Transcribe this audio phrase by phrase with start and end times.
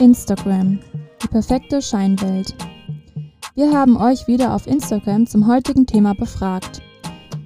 [0.00, 0.78] Instagram,
[1.22, 2.54] die perfekte Scheinwelt.
[3.54, 6.82] Wir haben euch wieder auf Instagram zum heutigen Thema befragt.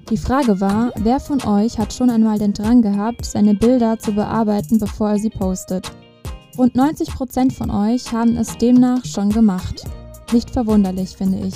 [0.09, 4.11] Die Frage war, wer von euch hat schon einmal den Drang gehabt, seine Bilder zu
[4.11, 5.89] bearbeiten, bevor er sie postet?
[6.57, 9.85] Rund 90% von euch haben es demnach schon gemacht.
[10.33, 11.55] Nicht verwunderlich, finde ich.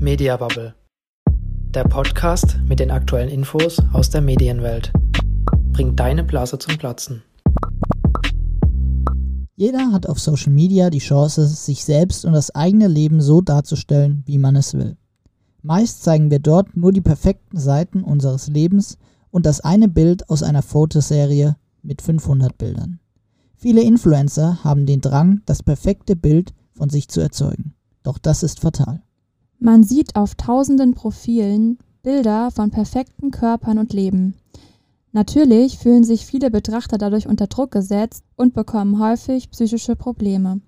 [0.00, 0.74] Media Bubble.
[1.68, 4.92] Der Podcast mit den aktuellen Infos aus der Medienwelt.
[5.70, 7.22] Bringt deine Blase zum Platzen.
[9.60, 14.22] Jeder hat auf Social Media die Chance, sich selbst und das eigene Leben so darzustellen,
[14.24, 14.96] wie man es will.
[15.60, 18.96] Meist zeigen wir dort nur die perfekten Seiten unseres Lebens
[19.30, 23.00] und das eine Bild aus einer Fotoserie mit 500 Bildern.
[23.54, 27.74] Viele Influencer haben den Drang, das perfekte Bild von sich zu erzeugen.
[28.02, 29.02] Doch das ist fatal.
[29.58, 34.36] Man sieht auf tausenden Profilen Bilder von perfekten Körpern und Leben.
[35.12, 40.60] Natürlich fühlen sich viele Betrachter dadurch unter Druck gesetzt und bekommen häufig psychische Probleme.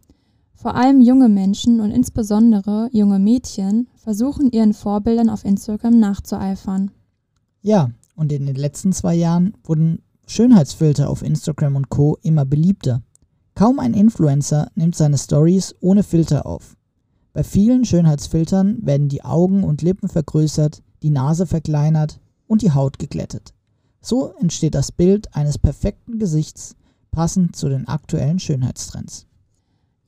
[0.54, 6.90] Vor allem junge Menschen und insbesondere junge Mädchen versuchen ihren Vorbildern auf Instagram nachzueifern.
[7.62, 13.02] Ja, und in den letzten zwei Jahren wurden Schönheitsfilter auf Instagram und Co immer beliebter.
[13.54, 16.76] Kaum ein Influencer nimmt seine Stories ohne Filter auf.
[17.32, 22.98] Bei vielen Schönheitsfiltern werden die Augen und Lippen vergrößert, die Nase verkleinert und die Haut
[22.98, 23.52] geglättet.
[24.02, 26.74] So entsteht das Bild eines perfekten Gesichts,
[27.12, 29.26] passend zu den aktuellen Schönheitstrends.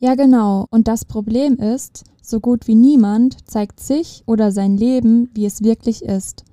[0.01, 5.31] Ja genau, und das Problem ist, so gut wie niemand zeigt sich oder sein Leben,
[5.33, 6.45] wie es wirklich ist.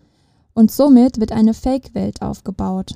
[0.54, 2.94] Und somit wird eine Fake-Welt aufgebaut.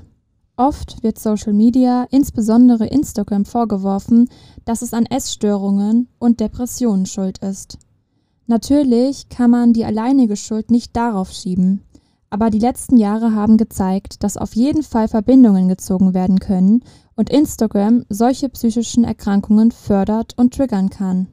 [0.56, 4.30] Oft wird Social Media, insbesondere Instagram, vorgeworfen,
[4.64, 7.78] dass es an Essstörungen und Depressionen schuld ist.
[8.46, 11.82] Natürlich kann man die alleinige Schuld nicht darauf schieben.
[12.30, 16.82] Aber die letzten Jahre haben gezeigt, dass auf jeden Fall Verbindungen gezogen werden können
[17.14, 21.28] und Instagram solche psychischen Erkrankungen fördert und triggern kann.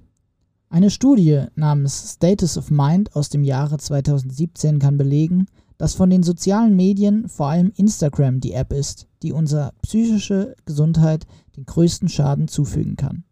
[0.70, 6.24] Eine Studie namens Status of Mind aus dem Jahre 2017 kann belegen, dass von den
[6.24, 11.26] sozialen Medien vor allem Instagram die App ist, die unserer psychische Gesundheit
[11.58, 13.24] den größten Schaden zufügen kann.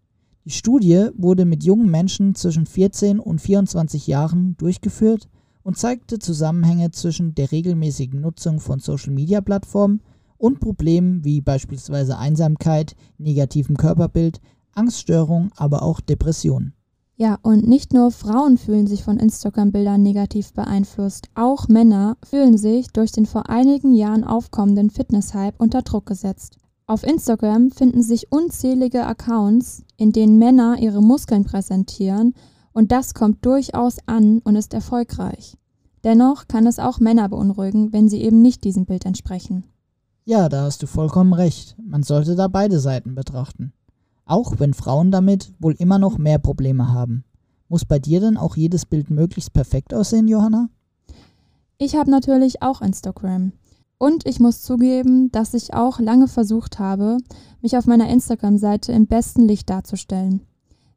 [0.46, 5.30] Die Studie wurde mit jungen Menschen zwischen 14 und 24 Jahren durchgeführt
[5.64, 10.02] und zeigte Zusammenhänge zwischen der regelmäßigen Nutzung von Social-Media-Plattformen
[10.38, 14.42] und Problemen wie beispielsweise Einsamkeit, negativem Körperbild,
[14.74, 16.74] Angststörung, aber auch Depressionen.
[17.16, 22.88] Ja, und nicht nur Frauen fühlen sich von Instagram-Bildern negativ beeinflusst, auch Männer fühlen sich
[22.88, 26.58] durch den vor einigen Jahren aufkommenden Fitness-Hype unter Druck gesetzt.
[26.88, 32.34] Auf Instagram finden sich unzählige Accounts, in denen Männer ihre Muskeln präsentieren
[32.74, 35.58] und das kommt durchaus an und ist erfolgreich.
[36.04, 39.66] Dennoch kann es auch Männer beunruhigen, wenn sie eben nicht diesem Bild entsprechen.
[40.26, 41.76] Ja, da hast du vollkommen recht.
[41.84, 43.74] Man sollte da beide Seiten betrachten.
[44.26, 47.24] Auch wenn Frauen damit wohl immer noch mehr Probleme haben.
[47.68, 50.70] Muss bei dir denn auch jedes Bild möglichst perfekt aussehen, Johanna?
[51.78, 53.54] Ich habe natürlich auch Instagram.
[53.98, 57.18] Und ich muss zugeben, dass ich auch lange versucht habe,
[57.62, 60.42] mich auf meiner Instagram-Seite im besten Licht darzustellen.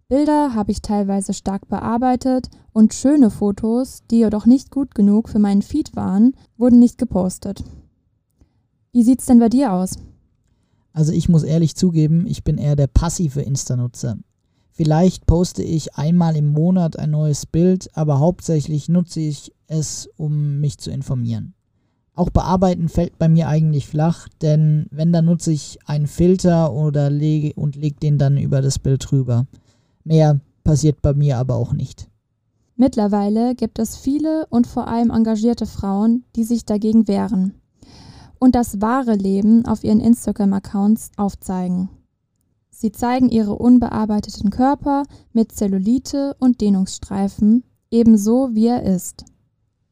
[0.09, 5.39] Bilder habe ich teilweise stark bearbeitet und schöne Fotos, die jedoch nicht gut genug für
[5.39, 7.65] meinen Feed waren, wurden nicht gepostet.
[8.93, 9.97] Wie sieht's denn bei dir aus?
[10.93, 14.19] Also ich muss ehrlich zugeben, ich bin eher der passive Insta-Nutzer.
[14.71, 20.61] Vielleicht poste ich einmal im Monat ein neues Bild, aber hauptsächlich nutze ich es, um
[20.61, 21.55] mich zu informieren.
[22.15, 27.09] Auch bearbeiten fällt bei mir eigentlich flach, denn wenn dann nutze ich einen Filter oder
[27.11, 29.47] lege und lege den dann über das Bild drüber.
[30.05, 32.09] Mehr passiert bei mir aber auch nicht.
[32.77, 37.55] Mittlerweile gibt es viele und vor allem engagierte Frauen, die sich dagegen wehren
[38.39, 41.89] und das wahre Leben auf ihren Instagram-Accounts aufzeigen.
[42.69, 49.25] Sie zeigen ihre unbearbeiteten Körper mit Zellulite und Dehnungsstreifen, ebenso wie er ist.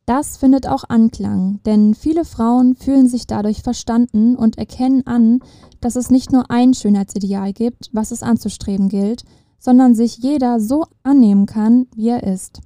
[0.05, 5.41] Das findet auch Anklang, denn viele Frauen fühlen sich dadurch verstanden und erkennen an,
[5.81, 9.25] dass es nicht nur ein Schönheitsideal gibt, was es anzustreben gilt,
[9.63, 12.63] sondern sich jeder so annehmen kann, wie er ist.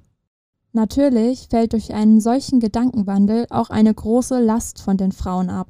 [0.73, 5.67] Natürlich fällt durch einen solchen Gedankenwandel auch eine große Last von den Frauen ab.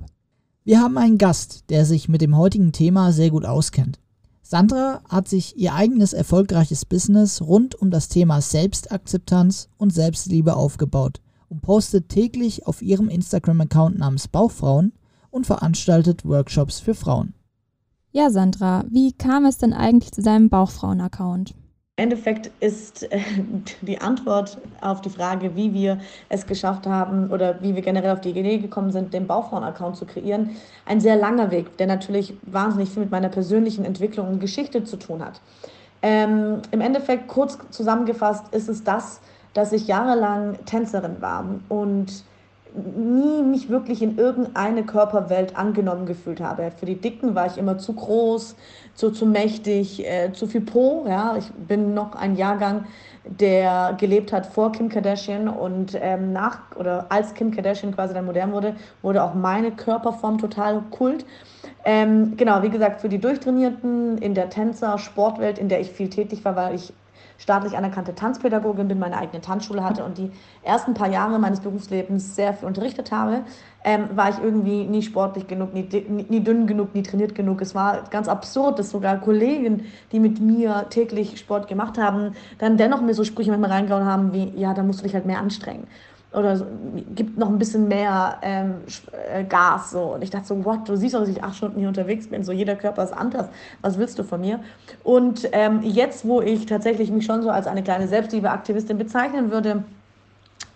[0.63, 3.99] Wir haben einen Gast, der sich mit dem heutigen Thema sehr gut auskennt.
[4.41, 11.19] Sandra hat sich ihr eigenes erfolgreiches Business rund um das Thema Selbstakzeptanz und Selbstliebe aufgebaut
[11.49, 14.93] und postet täglich auf ihrem Instagram-Account namens Bauchfrauen
[15.29, 17.33] und veranstaltet Workshops für Frauen.
[18.11, 21.53] Ja, Sandra, wie kam es denn eigentlich zu deinem Bauchfrauen-Account?
[21.97, 23.19] Endeffekt ist äh,
[23.81, 25.99] die Antwort auf die Frage, wie wir
[26.29, 30.05] es geschafft haben oder wie wir generell auf die Idee gekommen sind, den Baufrauen-Account zu
[30.05, 30.51] kreieren,
[30.85, 34.97] ein sehr langer Weg, der natürlich wahnsinnig viel mit meiner persönlichen Entwicklung und Geschichte zu
[34.97, 35.41] tun hat.
[36.03, 39.19] Ähm, Im Endeffekt, kurz zusammengefasst, ist es das,
[39.55, 42.23] dass ich jahrelang Tänzerin war und
[42.75, 46.71] nie mich wirklich in irgendeine Körperwelt angenommen gefühlt habe.
[46.71, 48.55] Für die Dicken war ich immer zu groß,
[48.93, 51.05] zu, zu mächtig, äh, zu viel Po.
[51.07, 51.35] Ja?
[51.37, 52.85] Ich bin noch ein Jahrgang,
[53.25, 58.25] der gelebt hat vor Kim Kardashian und ähm, nach oder als Kim Kardashian quasi dann
[58.25, 61.25] modern wurde, wurde auch meine Körperform total kult.
[61.83, 66.43] Ähm, genau, wie gesagt, für die Durchtrainierten in der Tänzer-Sportwelt, in der ich viel tätig
[66.45, 66.93] war, weil ich
[67.37, 70.31] staatlich anerkannte Tanzpädagogin bin, meine eigene Tanzschule hatte und die
[70.63, 73.43] ersten paar Jahre meines Berufslebens sehr viel unterrichtet habe,
[73.83, 75.87] ähm, war ich irgendwie nie sportlich genug, nie,
[76.29, 77.61] nie, dünn genug, nie trainiert genug.
[77.61, 82.77] Es war ganz absurd, dass sogar Kollegen, die mit mir täglich Sport gemacht haben, dann
[82.77, 85.39] dennoch mir so Sprüche manchmal reingehauen haben wie, ja, da musst du dich halt mehr
[85.39, 85.87] anstrengen
[86.33, 86.65] oder so,
[87.15, 88.75] gibt noch ein bisschen mehr ähm,
[89.33, 89.91] äh, Gas.
[89.91, 90.13] So.
[90.13, 92.43] Und ich dachte so, what, du siehst doch, dass ich acht Stunden hier unterwegs bin.
[92.43, 93.47] So, jeder Körper ist anders.
[93.81, 94.59] Was willst du von mir?
[95.03, 99.83] Und ähm, jetzt, wo ich tatsächlich mich schon so als eine kleine Selbstliebe-Aktivistin bezeichnen würde,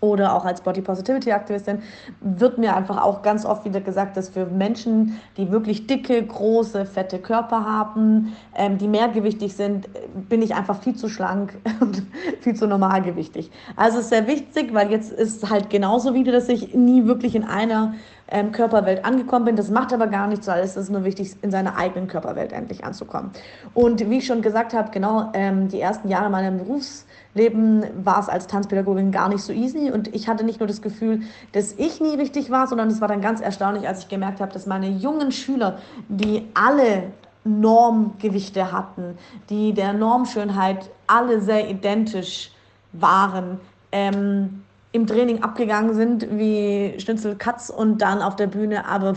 [0.02, 1.78] oder auch als Body Positivity Aktivistin
[2.20, 6.86] wird mir einfach auch ganz oft wieder gesagt, dass für Menschen, die wirklich dicke, große,
[6.86, 9.88] fette Körper haben, ähm, die mehrgewichtig sind,
[10.28, 12.02] bin ich einfach viel zu schlank und
[12.40, 13.52] viel zu normalgewichtig.
[13.76, 17.44] Also ist sehr wichtig, weil jetzt ist halt genauso wieder, dass ich nie wirklich in
[17.44, 17.94] einer
[18.32, 19.56] ähm, Körperwelt angekommen bin.
[19.56, 22.84] Das macht aber gar nichts, weil es ist nur wichtig, in seiner eigenen Körperwelt endlich
[22.84, 23.30] anzukommen.
[23.74, 28.20] Und wie ich schon gesagt habe, genau ähm, die ersten Jahre meiner Berufs Leben war
[28.20, 31.72] es als Tanzpädagogin gar nicht so easy und ich hatte nicht nur das Gefühl, dass
[31.72, 34.66] ich nie richtig war, sondern es war dann ganz erstaunlich, als ich gemerkt habe, dass
[34.66, 37.04] meine jungen Schüler, die alle
[37.44, 39.16] Normgewichte hatten,
[39.48, 42.52] die der Normschönheit alle sehr identisch
[42.92, 43.58] waren,
[43.92, 49.14] ähm, im Training abgegangen sind wie Schnitzel Katz und dann auf der Bühne aber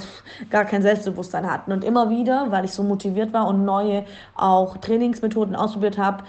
[0.50, 1.74] gar kein Selbstbewusstsein hatten.
[1.74, 4.06] Und immer wieder, weil ich so motiviert war und neue
[4.36, 6.24] auch Trainingsmethoden ausprobiert habe,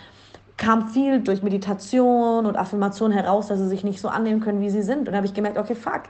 [0.56, 4.70] kam viel durch Meditation und Affirmation heraus, dass sie sich nicht so annehmen können, wie
[4.70, 5.00] sie sind.
[5.00, 6.04] Und da habe ich gemerkt, okay, fuck,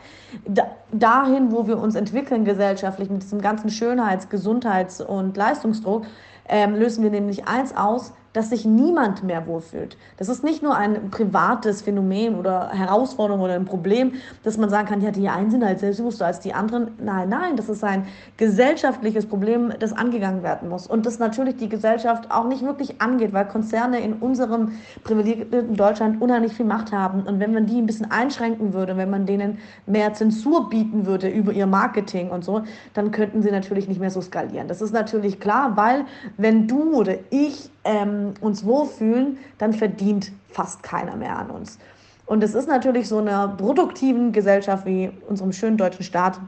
[0.47, 6.07] da, dahin, wo wir uns entwickeln gesellschaftlich mit diesem ganzen Schönheits-, Gesundheits- und Leistungsdruck,
[6.49, 9.97] ähm, lösen wir nämlich eins aus, dass sich niemand mehr wohlfühlt.
[10.19, 14.13] Das ist nicht nur ein privates Phänomen oder Herausforderung oder ein Problem,
[14.43, 16.91] dass man sagen kann, ja, die einen sind halt selbstbewusster als die anderen.
[17.03, 18.07] Nein, nein, das ist ein
[18.37, 20.87] gesellschaftliches Problem, das angegangen werden muss.
[20.87, 24.73] Und das natürlich die Gesellschaft auch nicht wirklich angeht, weil Konzerne in unserem
[25.03, 27.23] privilegierten Deutschland unheimlich viel Macht haben.
[27.23, 31.31] Und wenn man die ein bisschen einschränken würde, wenn man denen mehr Zensur bieten würde
[31.31, 34.69] über ihr Marketing und so, dann könnten sie natürlich nicht mehr so skalieren.
[34.69, 36.05] Das ist natürlich klar, weil
[36.37, 41.79] wenn du oder ich ähm, uns wohlfühlen, dann verdient fast keiner mehr an uns.
[42.27, 46.41] Und es ist natürlich so einer produktiven Gesellschaft wie unserem schönen deutschen Staat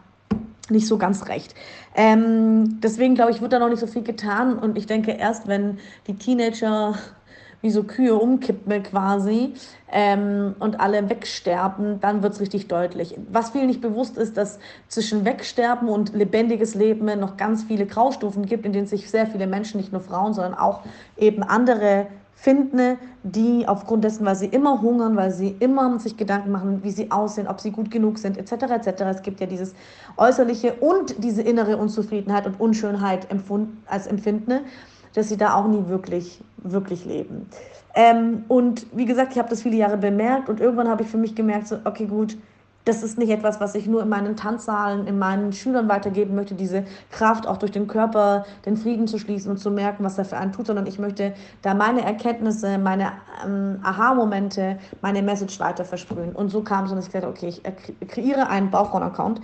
[0.71, 1.55] nicht so ganz recht.
[1.95, 4.59] Ähm, deswegen glaube ich, wird da noch nicht so viel getan.
[4.59, 6.95] Und ich denke, erst wenn die Teenager
[7.61, 9.55] wie so Kühe umkippen quasi
[9.91, 13.19] ähm, und alle wegsterben, dann wird es richtig deutlich.
[13.31, 14.59] Was vielen nicht bewusst ist, dass
[14.89, 19.47] zwischen Wegsterben und lebendiges Leben noch ganz viele Graustufen gibt, in denen sich sehr viele
[19.47, 20.83] Menschen, nicht nur Frauen, sondern auch
[21.17, 22.07] eben andere
[22.41, 26.93] finden, die aufgrund dessen, weil sie immer hungern, weil sie immer sich Gedanken machen, wie
[26.93, 28.87] sie aussehen, ob sie gut genug sind, etc.
[28.87, 29.03] etc.
[29.11, 29.75] Es gibt ja dieses
[30.17, 33.27] äußerliche und diese innere Unzufriedenheit und Unschönheit
[33.87, 34.61] als Empfinden
[35.19, 37.49] dass sie da auch nie wirklich, wirklich leben.
[37.95, 41.17] Ähm, und wie gesagt, ich habe das viele Jahre bemerkt und irgendwann habe ich für
[41.17, 42.39] mich gemerkt, so, okay, gut,
[42.85, 46.55] das ist nicht etwas, was ich nur in meinen Tanzsaalen, in meinen Schülern weitergeben möchte,
[46.55, 50.25] diese Kraft auch durch den Körper, den Frieden zu schließen und zu merken, was er
[50.25, 53.13] für einen tut, sondern ich möchte da meine Erkenntnisse, meine
[53.45, 56.33] ähm, Aha-Momente, meine Message weiter versprühen.
[56.33, 59.41] Und so kam es, und ich gesagt okay, ich kreiere einen Bauchraum-Account.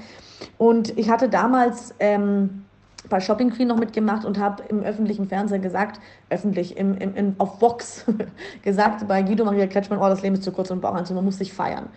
[0.57, 1.95] Und ich hatte damals...
[1.99, 2.64] Ähm,
[3.09, 7.35] bei Shopping Queen noch mitgemacht und habe im öffentlichen Fernseher gesagt, öffentlich, im, im, im,
[7.39, 8.05] auf Vox
[8.63, 11.39] gesagt bei Guido Maria Kretschmann, oh, das Leben ist zu kurz und Bauchhandschuh, man muss
[11.39, 11.89] sich feiern.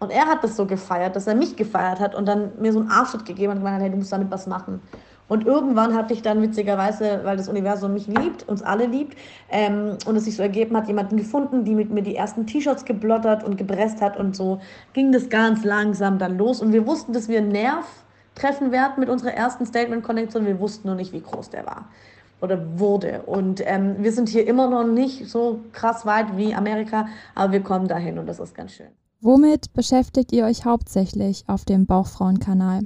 [0.00, 2.80] Und er hat das so gefeiert, dass er mich gefeiert hat und dann mir so
[2.80, 4.80] einen Arschschritt gegeben hat und gemeint hat, hey, du musst damit was machen.
[5.26, 9.16] Und irgendwann hatte ich dann witzigerweise, weil das Universum mich liebt, uns alle liebt,
[9.50, 12.84] ähm, und es sich so ergeben hat, jemanden gefunden, die mit mir die ersten T-Shirts
[12.84, 14.60] geblottert und gepresst hat und so
[14.92, 16.60] ging das ganz langsam dann los.
[16.60, 18.03] Und wir wussten, dass wir Nerv
[18.34, 20.46] treffen werden mit unserer ersten Statement-Konnexion.
[20.46, 21.88] Wir wussten nur nicht, wie groß der war
[22.40, 23.22] oder wurde.
[23.22, 27.62] Und ähm, wir sind hier immer noch nicht so krass weit wie Amerika, aber wir
[27.62, 28.88] kommen dahin und das ist ganz schön.
[29.20, 32.82] Womit beschäftigt ihr euch hauptsächlich auf dem Bauchfrauenkanal?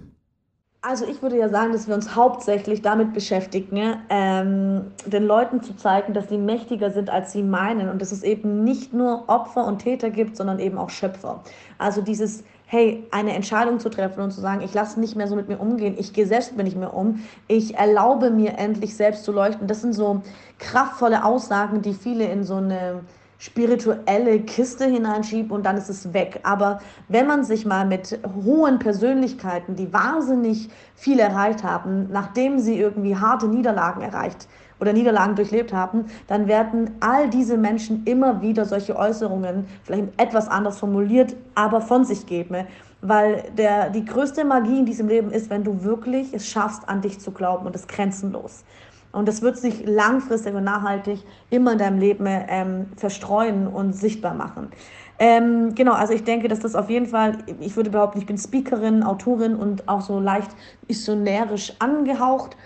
[0.80, 5.74] Also ich würde ja sagen, dass wir uns hauptsächlich damit beschäftigen, ähm, den Leuten zu
[5.74, 9.66] zeigen, dass sie mächtiger sind, als sie meinen und dass es eben nicht nur Opfer
[9.66, 11.42] und Täter gibt, sondern eben auch Schöpfer.
[11.78, 15.34] Also dieses, hey, eine Entscheidung zu treffen und zu sagen, ich lasse nicht mehr so
[15.34, 19.32] mit mir umgehen, ich gehe selbst mit mir um, ich erlaube mir endlich selbst zu
[19.32, 19.66] leuchten.
[19.66, 20.20] Das sind so
[20.58, 23.00] kraftvolle Aussagen, die viele in so eine
[23.38, 26.40] spirituelle Kiste hineinschieben und dann ist es weg.
[26.42, 32.78] Aber wenn man sich mal mit hohen Persönlichkeiten, die wahnsinnig viel erreicht haben, nachdem sie
[32.78, 34.46] irgendwie harte Niederlagen erreicht
[34.80, 40.48] oder Niederlagen durchlebt haben, dann werden all diese Menschen immer wieder solche Äußerungen, vielleicht etwas
[40.48, 42.66] anders formuliert, aber von sich geben.
[43.00, 47.00] Weil der, die größte Magie in diesem Leben ist, wenn du wirklich es schaffst, an
[47.00, 48.64] dich zu glauben und es grenzenlos.
[49.12, 54.34] Und das wird sich langfristig und nachhaltig immer in deinem Leben ähm, verstreuen und sichtbar
[54.34, 54.68] machen.
[55.18, 58.38] Ähm, genau, also ich denke, dass das auf jeden Fall, ich würde behaupten, ich bin
[58.38, 60.50] Speakerin, Autorin und auch so leicht
[60.86, 62.56] missionärisch angehaucht.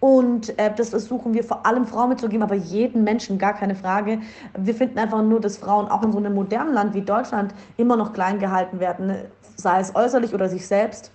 [0.00, 4.20] Und äh, das versuchen wir vor allem Frauen mitzugeben, aber jeden Menschen, gar keine Frage.
[4.56, 7.96] Wir finden einfach nur, dass Frauen auch in so einem modernen Land wie Deutschland immer
[7.96, 9.14] noch klein gehalten werden,
[9.56, 11.10] sei es äußerlich oder sich selbst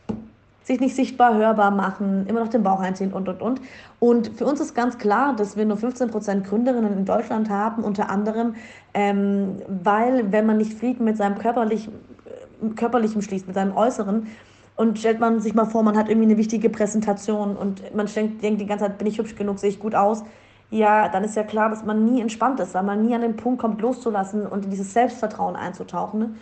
[0.64, 3.62] sich nicht sichtbar hörbar machen, immer noch den Bauch einziehen und, und, und.
[4.00, 7.84] Und für uns ist ganz klar, dass wir nur 15 Prozent Gründerinnen in Deutschland haben,
[7.84, 8.56] unter anderem,
[8.94, 14.28] ähm, weil wenn man nicht Frieden mit seinem körperlich, äh, körperlichen schließt, mit seinem Äußeren,
[14.76, 18.44] und stellt man sich mal vor, man hat irgendwie eine wichtige Präsentation und man denkt,
[18.44, 20.24] denkt die ganze Zeit, bin ich hübsch genug, sehe ich gut aus,
[20.70, 23.36] ja, dann ist ja klar, dass man nie entspannt ist, weil man nie an den
[23.36, 26.20] Punkt kommt, loszulassen und in dieses Selbstvertrauen einzutauchen.
[26.20, 26.36] Ne?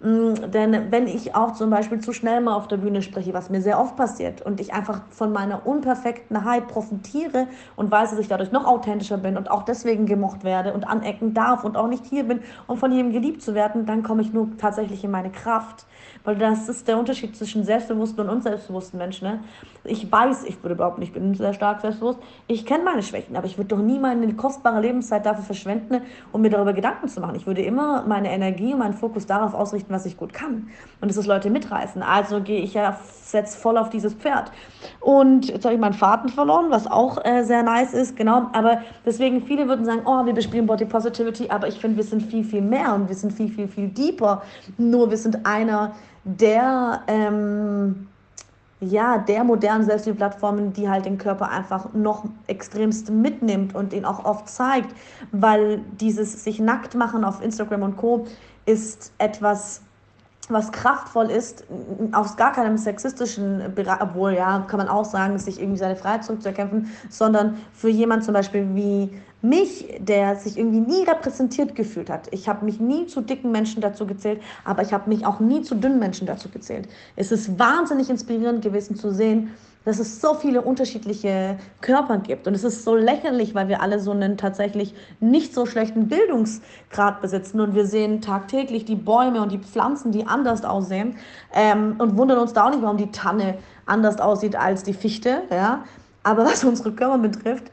[0.00, 3.50] Mm, denn wenn ich auch zum Beispiel zu schnell mal auf der Bühne spreche, was
[3.50, 8.28] mir sehr oft passiert, und ich einfach von meiner Unperfektenheit profitiere und weiß, dass ich
[8.28, 12.06] dadurch noch authentischer bin und auch deswegen gemocht werde und anecken darf und auch nicht
[12.06, 15.30] hier bin, um von jedem geliebt zu werden, dann komme ich nur tatsächlich in meine
[15.30, 15.86] Kraft.
[16.24, 19.28] Weil das ist der Unterschied zwischen selbstbewussten und unselbstbewussten Menschen.
[19.28, 19.40] Ne?
[19.84, 22.18] Ich weiß, ich würde überhaupt nicht, ich bin sehr stark selbstbewusst.
[22.46, 26.42] Ich kenne meine Schwächen, aber ich würde doch nie meine kostbare Lebenszeit dafür verschwenden, um
[26.42, 27.34] mir darüber Gedanken zu machen.
[27.36, 30.68] Ich würde immer meine Energie und meinen Fokus darauf ausrichten, was ich gut kann.
[31.00, 32.02] Und das ist Leute mitreißen.
[32.02, 32.98] Also gehe ich ja
[33.28, 34.50] setz voll auf dieses Pferd.
[35.00, 38.48] Und jetzt habe ich meinen Faden verloren, was auch äh, sehr nice ist, genau.
[38.52, 42.22] Aber deswegen, viele würden sagen, oh, wir bespielen Body Positivity, aber ich finde, wir sind
[42.22, 44.42] viel, viel mehr und wir sind viel, viel, viel deeper.
[44.76, 45.92] Nur wir sind einer
[46.28, 48.08] der, ähm,
[48.80, 54.24] ja, der modernen Selbsthilfeplattformen, die halt den Körper einfach noch extremst mitnimmt und ihn auch
[54.24, 54.94] oft zeigt,
[55.32, 58.26] weil dieses sich nackt machen auf Instagram und Co.
[58.66, 59.80] ist etwas,
[60.50, 61.64] was kraftvoll ist,
[62.12, 66.24] aus gar keinem sexistischen Bereich, obwohl ja, kann man auch sagen, sich irgendwie seine Freiheit
[66.24, 72.28] zurückzuerkämpfen, sondern für jemand zum Beispiel wie mich, der sich irgendwie nie repräsentiert gefühlt hat.
[72.32, 75.62] Ich habe mich nie zu dicken Menschen dazu gezählt, aber ich habe mich auch nie
[75.62, 76.88] zu dünnen Menschen dazu gezählt.
[77.14, 79.54] Es ist wahnsinnig inspirierend gewesen zu sehen,
[79.84, 82.46] dass es so viele unterschiedliche Körper gibt.
[82.46, 87.22] Und es ist so lächerlich, weil wir alle so einen tatsächlich nicht so schlechten Bildungsgrad
[87.22, 87.60] besitzen.
[87.60, 91.16] Und wir sehen tagtäglich die Bäume und die Pflanzen, die anders aussehen.
[91.54, 95.42] Ähm, und wundern uns da auch nicht, warum die Tanne anders aussieht als die Fichte.
[95.50, 95.84] Ja?
[96.22, 97.70] Aber was unsere Körper betrifft,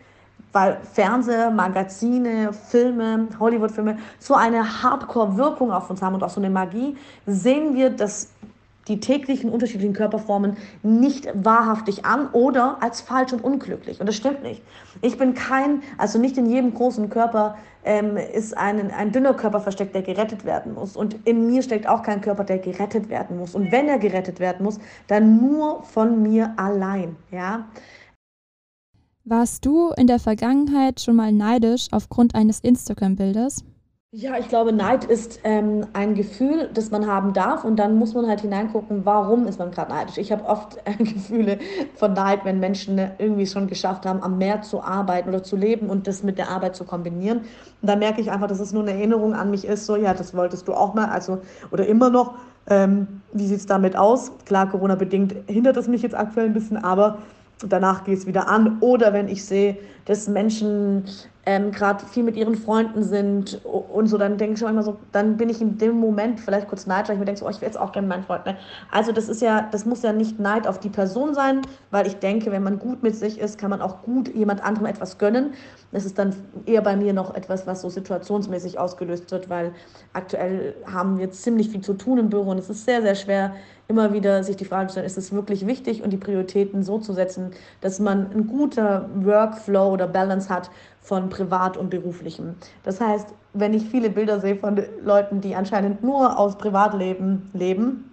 [0.55, 6.49] weil Fernseher, Magazine, Filme, Hollywood-Filme so eine Hardcore-Wirkung auf uns haben und auch so eine
[6.49, 6.95] Magie,
[7.25, 8.29] sehen wir, dass
[8.87, 13.99] die täglichen unterschiedlichen Körperformen nicht wahrhaftig an oder als falsch und unglücklich.
[13.99, 14.61] Und das stimmt nicht.
[15.01, 19.59] Ich bin kein, also nicht in jedem großen Körper ähm, ist ein, ein dünner Körper
[19.59, 20.95] versteckt, der gerettet werden muss.
[20.95, 23.55] Und in mir steckt auch kein Körper, der gerettet werden muss.
[23.55, 27.17] Und wenn er gerettet werden muss, dann nur von mir allein.
[27.29, 27.65] Ja.
[29.27, 33.65] Warst du in der Vergangenheit schon mal neidisch aufgrund eines Instagram-Bildes?
[34.11, 38.13] Ja, ich glaube, Neid ist ähm, ein Gefühl, das man haben darf und dann muss
[38.13, 40.19] man halt hineingucken, warum ist man gerade neidisch.
[40.19, 41.57] Ich habe oft äh, Gefühle
[41.95, 45.89] von Neid, wenn Menschen irgendwie schon geschafft haben, am Meer zu arbeiten oder zu leben
[45.89, 47.39] und das mit der Arbeit zu kombinieren.
[47.39, 50.13] Und da merke ich einfach, dass es nur eine Erinnerung an mich ist, so ja,
[50.13, 51.39] das wolltest du auch mal, also
[51.71, 52.35] oder immer noch.
[52.67, 54.31] Ähm, wie sieht es damit aus?
[54.45, 57.17] Klar, Corona-bedingt hindert es mich jetzt aktuell ein bisschen, aber
[57.59, 58.77] danach geht es wieder an.
[58.81, 61.05] Oder wenn ich sehe, dass Menschen
[61.47, 64.97] ähm, gerade viel mit ihren Freunden sind und so, dann denke ich schon immer so,
[65.11, 67.49] dann bin ich in dem Moment vielleicht kurz neidisch, weil ich mir denke, so, oh,
[67.49, 68.45] ich will jetzt auch gerne meinen Freund.
[68.45, 68.57] Ne?
[68.91, 71.61] Also das ist ja, das muss ja nicht Neid auf die Person sein,
[71.91, 74.87] weil ich denke, wenn man gut mit sich ist, kann man auch gut jemand anderem
[74.87, 75.53] etwas gönnen.
[75.91, 76.35] Das ist dann
[76.65, 79.71] eher bei mir noch etwas, was so situationsmäßig ausgelöst wird, weil
[80.13, 83.53] aktuell haben wir ziemlich viel zu tun im Büro und es ist sehr, sehr schwer,
[83.87, 86.97] immer wieder sich die Frage zu stellen, ist es wirklich wichtig und die Prioritäten so
[86.97, 90.71] zu setzen, dass man ein guter Workflow oder Balance hat
[91.05, 92.55] von privat und beruflichem.
[92.83, 98.11] Das heißt, wenn ich viele Bilder sehe von Leuten, die anscheinend nur aus Privatleben leben,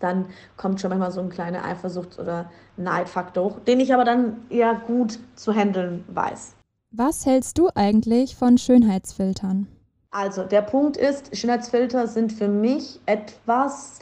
[0.00, 4.38] dann kommt schon manchmal so ein kleiner Eifersucht- oder Neidfaktor hoch, den ich aber dann
[4.50, 6.54] eher gut zu handeln weiß.
[6.90, 9.68] Was hältst du eigentlich von Schönheitsfiltern?
[10.10, 14.00] Also, der Punkt ist, Schönheitsfilter sind für mich etwas,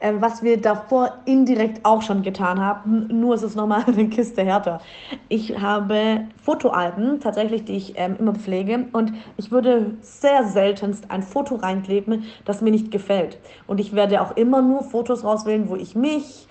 [0.00, 4.80] was wir davor indirekt auch schon getan haben, nur ist es nochmal eine Kiste härter.
[5.28, 11.22] Ich habe Fotoalben tatsächlich, die ich ähm, immer pflege und ich würde sehr seltenst ein
[11.22, 13.38] Foto reinkleben, das mir nicht gefällt.
[13.66, 16.46] Und ich werde auch immer nur Fotos rauswählen, wo ich mich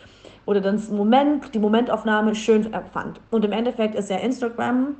[0.46, 3.20] oder das Moment, die Momentaufnahme schön fand.
[3.32, 4.96] Und im Endeffekt ist ja Instagram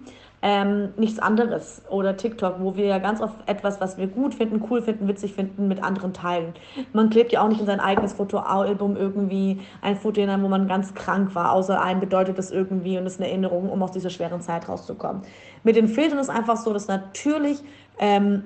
[0.48, 1.82] ähm, nichts anderes.
[1.90, 5.34] Oder TikTok, wo wir ja ganz oft etwas, was wir gut finden, cool finden, witzig
[5.34, 6.54] finden, mit anderen teilen.
[6.94, 10.68] Man klebt ja auch nicht in sein eigenes Fotoalbum irgendwie ein Foto hinein, wo man
[10.68, 11.52] ganz krank war.
[11.52, 15.24] Außer einem bedeutet das irgendwie und ist eine Erinnerung, um aus dieser schweren Zeit rauszukommen.
[15.64, 17.64] Mit den Filtern ist einfach so, dass natürlich
[17.98, 18.44] ähm,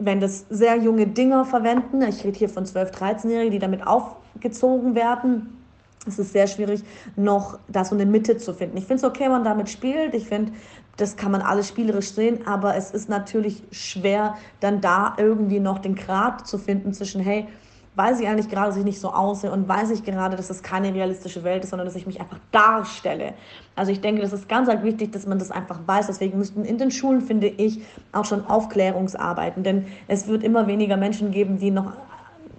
[0.00, 4.96] wenn das sehr junge Dinger verwenden, ich rede hier von 12-, 13-Jährigen, die damit aufgezogen
[4.96, 5.58] werden,
[6.06, 6.82] es ist sehr schwierig,
[7.16, 8.76] noch da so eine Mitte zu finden.
[8.76, 10.14] Ich finde es okay, wenn man damit spielt.
[10.14, 10.52] Ich finde,
[10.98, 15.78] das kann man alles spielerisch sehen, aber es ist natürlich schwer, dann da irgendwie noch
[15.78, 17.46] den Grad zu finden zwischen, hey,
[17.94, 20.62] weiß ich eigentlich gerade, dass ich nicht so aussehe und weiß ich gerade, dass es
[20.62, 23.34] keine realistische Welt ist, sondern dass ich mich einfach darstelle.
[23.74, 26.06] Also ich denke, das ist ganz arg wichtig, dass man das einfach weiß.
[26.06, 30.96] Deswegen müssten in den Schulen, finde ich, auch schon Aufklärungsarbeiten, denn es wird immer weniger
[30.96, 31.92] Menschen geben, die noch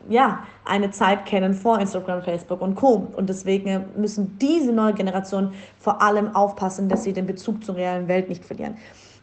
[0.09, 3.07] ja, eine Zeit kennen vor Instagram, Facebook und Co.
[3.15, 8.07] Und deswegen müssen diese neue Generation vor allem aufpassen, dass sie den Bezug zur realen
[8.07, 8.75] Welt nicht verlieren.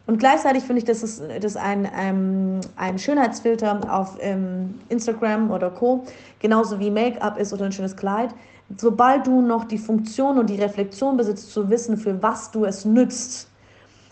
[0.07, 5.69] Und gleichzeitig finde ich, dass es dass ein, ähm, ein Schönheitsfilter auf ähm, Instagram oder
[5.69, 6.05] Co.
[6.39, 8.33] genauso wie Make-up ist oder ein schönes Kleid.
[8.77, 12.85] Sobald du noch die Funktion und die Reflexion besitzt, zu wissen, für was du es
[12.85, 13.49] nützt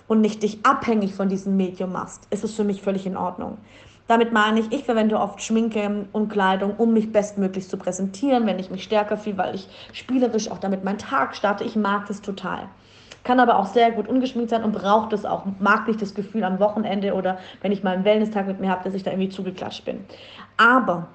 [0.08, 3.58] und nicht dich abhängig von diesem Medium machst, ist es für mich völlig in Ordnung.
[4.08, 8.60] Damit meine ich, ich verwende oft Schminke und Kleidung, um mich bestmöglich zu präsentieren, wenn
[8.60, 11.64] ich mich stärker fühle, weil ich spielerisch auch damit meinen Tag starte.
[11.64, 12.70] Ich mag das total.
[13.24, 15.46] Kann aber auch sehr gut ungeschminkt sein und braucht es auch.
[15.60, 18.84] Mag nicht das Gefühl am Wochenende oder wenn ich mal einen Wellness-Tag mit mir habe,
[18.84, 20.06] dass ich da irgendwie zugeklatscht bin.
[20.58, 21.08] Aber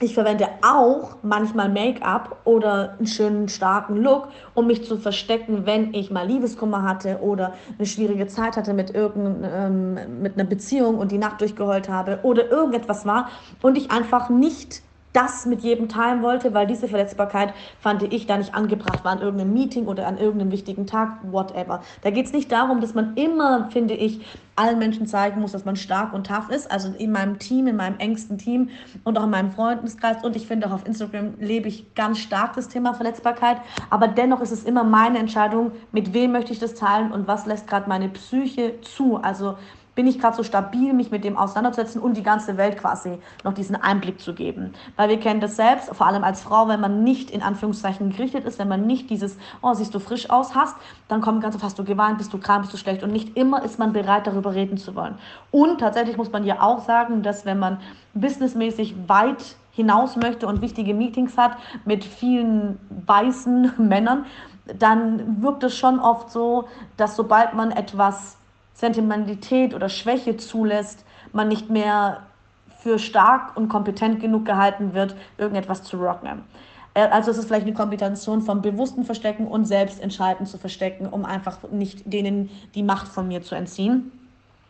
[0.00, 5.94] ich verwende auch manchmal Make-up oder einen schönen starken Look, um mich zu verstecken, wenn
[5.94, 10.98] ich mal Liebeskummer hatte oder eine schwierige Zeit hatte mit, irgendein, ähm, mit einer Beziehung
[10.98, 13.30] und die Nacht durchgeheult habe oder irgendetwas war
[13.62, 14.82] und ich einfach nicht
[15.16, 19.22] das mit jedem teilen wollte, weil diese Verletzbarkeit fand ich da nicht angebracht war an
[19.22, 21.82] irgendeinem Meeting oder an irgendeinem wichtigen Tag, whatever.
[22.02, 24.20] Da geht es nicht darum, dass man immer, finde ich,
[24.56, 26.70] allen Menschen zeigen muss, dass man stark und tough ist.
[26.70, 28.68] Also in meinem Team, in meinem engsten Team
[29.04, 30.22] und auch in meinem Freundeskreis.
[30.22, 33.58] Und ich finde auch auf Instagram lebe ich ganz stark das Thema Verletzbarkeit.
[33.88, 37.46] Aber dennoch ist es immer meine Entscheidung, mit wem möchte ich das teilen und was
[37.46, 39.16] lässt gerade meine Psyche zu.
[39.16, 39.56] Also
[39.96, 43.54] bin ich gerade so stabil, mich mit dem auseinanderzusetzen und die ganze Welt quasi noch
[43.54, 44.74] diesen Einblick zu geben.
[44.94, 48.44] Weil wir kennen das selbst, vor allem als Frau, wenn man nicht in Anführungszeichen gerichtet
[48.44, 50.76] ist, wenn man nicht dieses, oh, siehst du frisch aus hast,
[51.08, 53.36] dann kommt ganz oft, hast du geweint, bist du krank, bist du schlecht und nicht
[53.38, 55.14] immer ist man bereit, darüber reden zu wollen.
[55.50, 57.78] Und tatsächlich muss man ja auch sagen, dass wenn man
[58.12, 61.56] businessmäßig weit hinaus möchte und wichtige Meetings hat
[61.86, 64.26] mit vielen weißen Männern,
[64.78, 68.36] dann wirkt es schon oft so, dass sobald man etwas
[68.76, 72.22] Sentimentalität oder Schwäche zulässt, man nicht mehr
[72.78, 76.44] für stark und kompetent genug gehalten wird, irgendetwas zu rocken.
[76.94, 81.24] Äh, also es ist vielleicht eine Kombination vom bewussten Verstecken und Selbstentscheiden zu verstecken, um
[81.24, 84.12] einfach nicht denen die Macht von mir zu entziehen.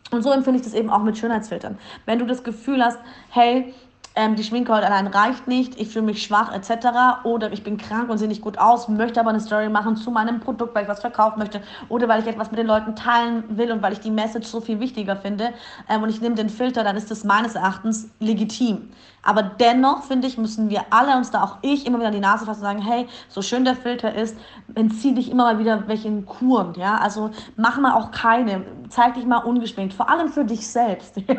[0.09, 1.77] Und so empfinde ich das eben auch mit Schönheitsfiltern.
[2.05, 2.97] Wenn du das Gefühl hast,
[3.29, 3.73] hey,
[4.17, 7.23] ähm, die Schminke heute allein reicht nicht, ich fühle mich schwach etc.
[7.23, 10.11] Oder ich bin krank und sehe nicht gut aus, möchte aber eine Story machen zu
[10.11, 13.43] meinem Produkt, weil ich was verkaufen möchte oder weil ich etwas mit den Leuten teilen
[13.49, 15.53] will und weil ich die Message so viel wichtiger finde
[15.89, 18.89] ähm, und ich nehme den Filter, dann ist das meines Erachtens legitim.
[19.23, 22.19] Aber dennoch, finde ich, müssen wir alle uns da auch ich immer wieder an die
[22.19, 24.37] Nase fassen und sagen, hey, so schön der Filter ist,
[24.75, 29.25] entzieh dich immer mal wieder welchen Kuren, ja, also mach mal auch keine, zeig dich
[29.25, 31.35] mal ungeschminkt, vor allem für dich selbst, ja?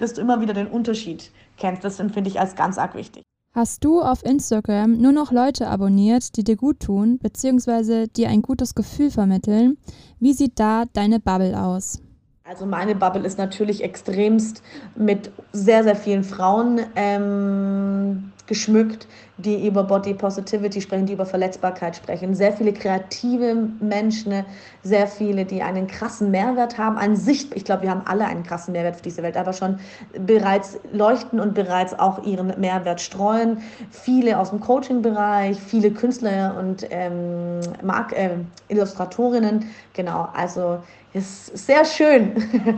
[0.00, 1.84] dass du immer wieder den Unterschied kennst.
[1.84, 3.22] Das empfinde ich als ganz arg wichtig.
[3.54, 8.42] Hast du auf Instagram nur noch Leute abonniert, die dir gut tun, beziehungsweise dir ein
[8.42, 9.78] gutes Gefühl vermitteln?
[10.18, 12.00] Wie sieht da deine Bubble aus?
[12.42, 14.62] Also meine Bubble ist natürlich extremst
[14.96, 19.06] mit sehr, sehr vielen Frauen ähm, geschmückt,
[19.38, 22.34] die über Body Positivity sprechen, die über Verletzbarkeit sprechen.
[22.34, 24.44] Sehr viele kreative Menschen,
[24.82, 28.42] sehr viele, die einen krassen Mehrwert haben, einen Sicht, ich glaube, wir haben alle einen
[28.42, 29.78] krassen Mehrwert für diese Welt, aber schon
[30.26, 33.58] bereits leuchten und bereits auch ihren Mehrwert streuen.
[33.90, 38.36] Viele aus dem Coaching-Bereich, viele Künstler und ähm, Mark äh,
[38.68, 40.28] Illustratorinnen, genau.
[40.34, 40.78] Also
[41.12, 42.32] ist sehr schön,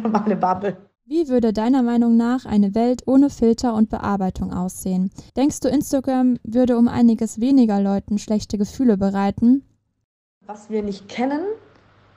[0.13, 0.77] meine Bubble.
[1.09, 5.13] Wie würde deiner Meinung nach eine Welt ohne Filter und Bearbeitung aussehen?
[5.37, 9.63] Denkst du, Instagram würde um einiges weniger Leuten schlechte Gefühle bereiten?
[10.45, 11.43] Was wir nicht kennen,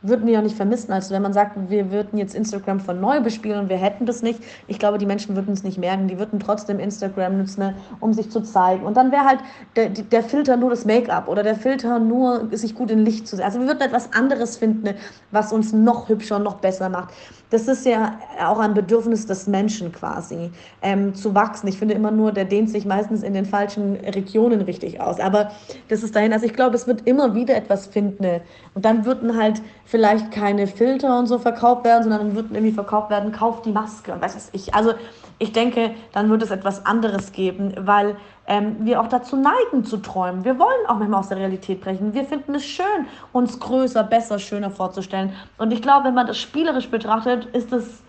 [0.02, 0.92] würden wir ja nicht vermissen.
[0.92, 4.22] Also wenn man sagt, wir würden jetzt Instagram von neu bespielen und wir hätten das
[4.22, 6.08] nicht, ich glaube, die Menschen würden es nicht merken.
[6.08, 8.86] Die würden trotzdem Instagram nutzen, um sich zu zeigen.
[8.86, 9.40] Und dann wäre halt
[9.76, 13.36] der, der Filter nur das Make-up oder der Filter nur, sich gut in Licht zu
[13.36, 13.46] sehen.
[13.46, 14.96] Also wir würden etwas anderes finden,
[15.32, 17.14] was uns noch hübscher noch besser macht.
[17.52, 20.52] Das ist ja auch ein Bedürfnis des Menschen quasi,
[20.84, 21.68] ähm, zu wachsen.
[21.68, 25.20] Ich finde immer nur, der dehnt sich meistens in den falschen Regionen richtig aus.
[25.20, 25.52] Aber
[25.88, 26.32] das ist dahin.
[26.32, 28.42] Also ich glaube, es wird immer wieder etwas finden.
[28.76, 32.74] Und dann würden halt vielleicht keine Filter und so verkauft werden, sondern dann würden irgendwie
[32.74, 34.74] verkauft werden, kauf die Maske und was ich.
[34.76, 34.94] Also
[35.40, 39.98] ich denke, dann wird es etwas anderes geben, weil ähm, wir auch dazu neigen zu
[39.98, 40.46] träumen.
[40.46, 42.14] Wir wollen auch manchmal aus der Realität brechen.
[42.14, 45.34] Wir finden es schön, uns größer, besser, schöner vorzustellen.
[45.58, 48.04] Und ich glaube, wenn man das spielerisch betrachtet, ist es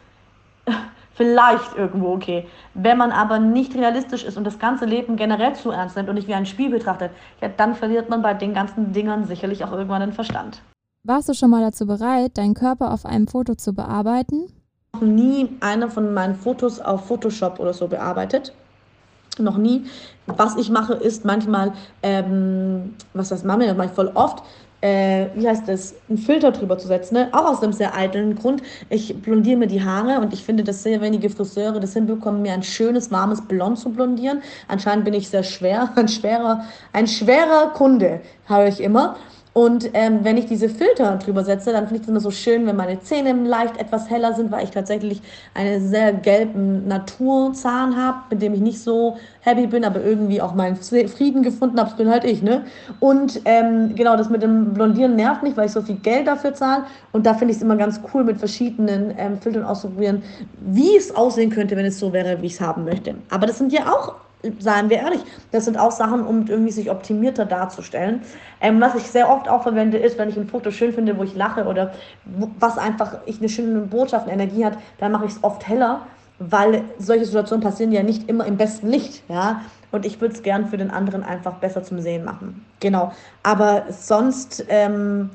[1.15, 2.47] vielleicht irgendwo okay.
[2.75, 6.17] Wenn man aber nicht realistisch ist und das ganze Leben generell zu ernst nimmt und
[6.17, 9.73] nicht wie ein Spiel betrachtet, ja, dann verliert man bei den ganzen Dingern sicherlich auch
[9.73, 10.61] irgendwann den Verstand.
[11.03, 14.49] Warst du schon mal dazu bereit, deinen Körper auf einem Foto zu bearbeiten?
[14.93, 18.53] Noch nie einer von meinen Fotos auf Photoshop oder so bearbeitet.
[19.39, 19.87] Noch nie.
[20.27, 24.43] Was ich mache, ist manchmal, ähm, was das mache, das mache voll oft,
[24.83, 27.15] äh, wie heißt das, einen Filter drüber zu setzen.
[27.15, 27.29] Ne?
[27.33, 28.63] Auch aus einem sehr eitlen Grund.
[28.91, 32.53] Ich blondiere mir die Haare und ich finde, dass sehr wenige Friseure das hinbekommen, mir
[32.53, 34.43] ein schönes, warmes Blond zu blondieren.
[34.69, 39.17] Anscheinend bin ich sehr schwer, ein schwerer, ein schwerer Kunde, habe ich immer.
[39.53, 42.67] Und ähm, wenn ich diese Filter drüber setze, dann finde ich es immer so schön,
[42.67, 45.21] wenn meine Zähne leicht etwas heller sind, weil ich tatsächlich
[45.55, 50.55] einen sehr gelben Naturzahn habe, mit dem ich nicht so happy bin, aber irgendwie auch
[50.55, 51.91] meinen Frieden gefunden habe.
[51.91, 52.65] Das bin halt ich, ne?
[53.01, 56.55] Und ähm, genau, das mit dem Blondieren nervt mich, weil ich so viel Geld dafür
[56.55, 56.85] zahle.
[57.13, 60.23] Und da finde ich es immer ganz cool, mit verschiedenen ähm, Filtern auszuprobieren,
[60.61, 63.15] wie es aussehen könnte, wenn es so wäre, wie ich es haben möchte.
[63.31, 64.15] Aber das sind ja auch
[64.59, 65.21] seien wir ehrlich,
[65.53, 68.23] das sind auch Sachen, um irgendwie sich optimierter darzustellen.
[68.61, 71.23] Ähm, was ich sehr oft auch verwende, ist, wenn ich ein Foto schön finde, wo
[71.23, 71.93] ich lache oder
[72.59, 76.07] was einfach ich eine schöne Botschaft, eine Energie hat, dann mache ich es oft heller,
[76.39, 79.63] weil solche Situationen passieren ja nicht immer im besten Licht, ja.
[79.93, 82.65] Und ich würde es gern für den anderen einfach besser zum Sehen machen.
[82.79, 83.13] Genau.
[83.43, 85.31] Aber sonst ähm,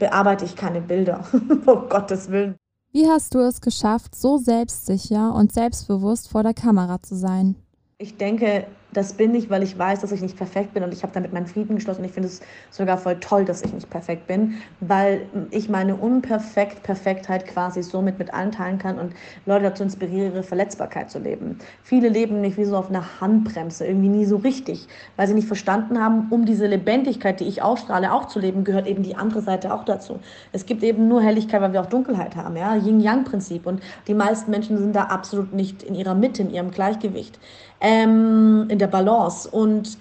[0.00, 1.20] bearbeite ich keine Bilder.
[1.66, 2.56] um Gottes Willen.
[2.92, 7.56] Wie hast du es geschafft, so selbstsicher und selbstbewusst vor der Kamera zu sein?
[8.02, 11.02] Ich denke, das bin ich, weil ich weiß, dass ich nicht perfekt bin und ich
[11.02, 12.00] habe damit meinen Frieden geschlossen.
[12.00, 15.96] Und ich finde es sogar voll toll, dass ich nicht perfekt bin, weil ich meine
[15.96, 19.14] unperfekt Perfektheit quasi somit mit allen teilen kann und
[19.46, 21.58] Leute dazu inspiriere, ihre Verletzbarkeit zu leben.
[21.82, 24.86] Viele leben nicht wie so auf einer Handbremse, irgendwie nie so richtig,
[25.16, 28.86] weil sie nicht verstanden haben, um diese Lebendigkeit, die ich ausstrahle, auch zu leben, gehört
[28.86, 30.18] eben die andere Seite auch dazu.
[30.52, 34.50] Es gibt eben nur Helligkeit, weil wir auch Dunkelheit haben, ja, Yin-Yang-Prinzip und die meisten
[34.50, 37.38] Menschen sind da absolut nicht in ihrer Mitte, in ihrem Gleichgewicht,
[37.82, 39.98] ähm, in der Balance und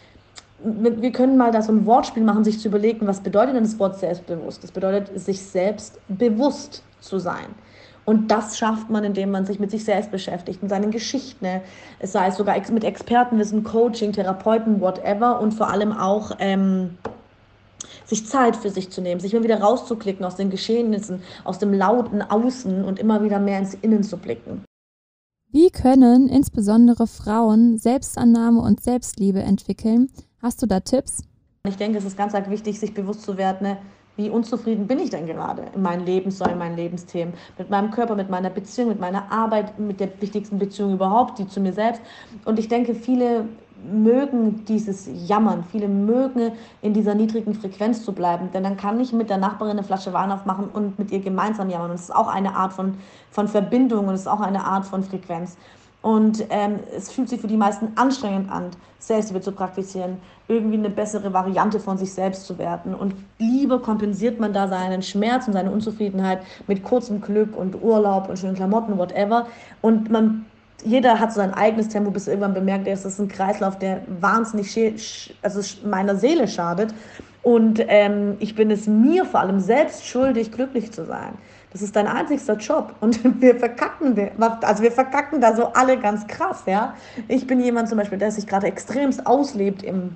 [0.64, 3.80] wir können mal da so ein Wortspiel machen, sich zu überlegen, was bedeutet denn das
[3.80, 4.64] Wort selbstbewusst?
[4.64, 7.48] Das bedeutet, sich selbst bewusst zu sein.
[8.06, 11.62] Und das schafft man, indem man sich mit sich selbst beschäftigt, mit seinen Geschichten, ne?
[12.00, 16.98] es sei es sogar mit Expertenwissen, Coaching, Therapeuten, whatever und vor allem auch ähm,
[18.06, 21.74] sich Zeit für sich zu nehmen, sich immer wieder rauszuklicken aus den Geschehnissen, aus dem
[21.74, 24.64] lauten Außen und immer wieder mehr ins Innen zu blicken.
[25.54, 30.10] Wie können insbesondere Frauen Selbstannahme und Selbstliebe entwickeln?
[30.42, 31.26] Hast du da Tipps?
[31.68, 33.78] Ich denke, es ist ganz wichtig, sich bewusst zu werden, ne,
[34.16, 38.16] wie unzufrieden bin ich denn gerade in meinen Lebenssäulen, in meinen Lebensthemen, mit meinem Körper,
[38.16, 42.02] mit meiner Beziehung, mit meiner Arbeit, mit der wichtigsten Beziehung überhaupt, die zu mir selbst.
[42.46, 43.50] Und ich denke, viele
[43.90, 49.14] mögen dieses Jammern, viele mögen in dieser niedrigen Frequenz zu bleiben, denn dann kann ich
[49.14, 51.92] mit der Nachbarin eine Flasche Wein aufmachen und mit ihr gemeinsam jammern.
[51.92, 52.96] Und es ist auch eine Art von,
[53.32, 55.58] von Verbindung und es ist auch eine Art von Frequenz.
[56.02, 60.18] Und ähm, es fühlt sich für die meisten anstrengend an, Selbstliebe zu praktizieren,
[60.48, 62.96] irgendwie eine bessere Variante von sich selbst zu werden.
[62.96, 68.30] Und lieber kompensiert man da seinen Schmerz und seine Unzufriedenheit mit kurzem Glück und Urlaub
[68.30, 69.46] und schönen Klamotten, whatever.
[69.82, 70.46] Und man
[70.84, 75.62] jeder hat sein eigenes Tempo, bis irgendwann bemerkt, es ist ein Kreislauf, der wahnsinnig also
[75.86, 76.94] meiner Seele schadet.
[77.44, 81.34] Und ähm, ich bin es mir vor allem selbst schuldig, glücklich zu sein.
[81.72, 82.94] Das ist dein einzigster Job.
[83.00, 84.16] Und wir verkacken,
[84.62, 86.94] also wir verkacken da so alle ganz krass, ja.
[87.28, 90.16] Ich bin jemand zum Beispiel, der sich gerade extremst auslebt im,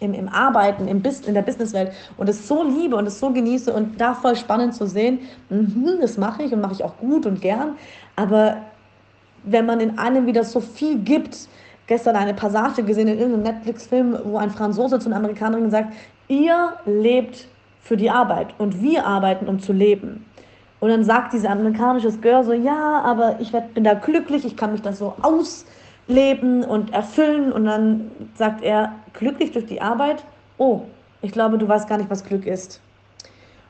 [0.00, 3.30] im, im Arbeiten, im Bis, in der Businesswelt und es so liebe und es so
[3.30, 6.98] genieße und da voll spannend zu sehen, mh, das mache ich und mache ich auch
[6.98, 7.76] gut und gern.
[8.14, 8.58] Aber
[9.44, 11.48] wenn man in einem wieder so viel gibt,
[11.86, 15.92] gestern eine Passage gesehen in irgendeinem Netflix-Film, wo ein Franzose zu einer Amerikanerin sagt,
[16.28, 17.48] ihr lebt
[17.80, 20.24] für die Arbeit und wir arbeiten, um zu leben.
[20.80, 24.56] Und dann sagt diese amerikanische Girl so, ja, aber ich werd, bin da glücklich, ich
[24.56, 27.52] kann mich da so ausleben und erfüllen.
[27.52, 30.24] Und dann sagt er, glücklich durch die Arbeit?
[30.58, 30.82] Oh,
[31.22, 32.80] ich glaube, du weißt gar nicht, was Glück ist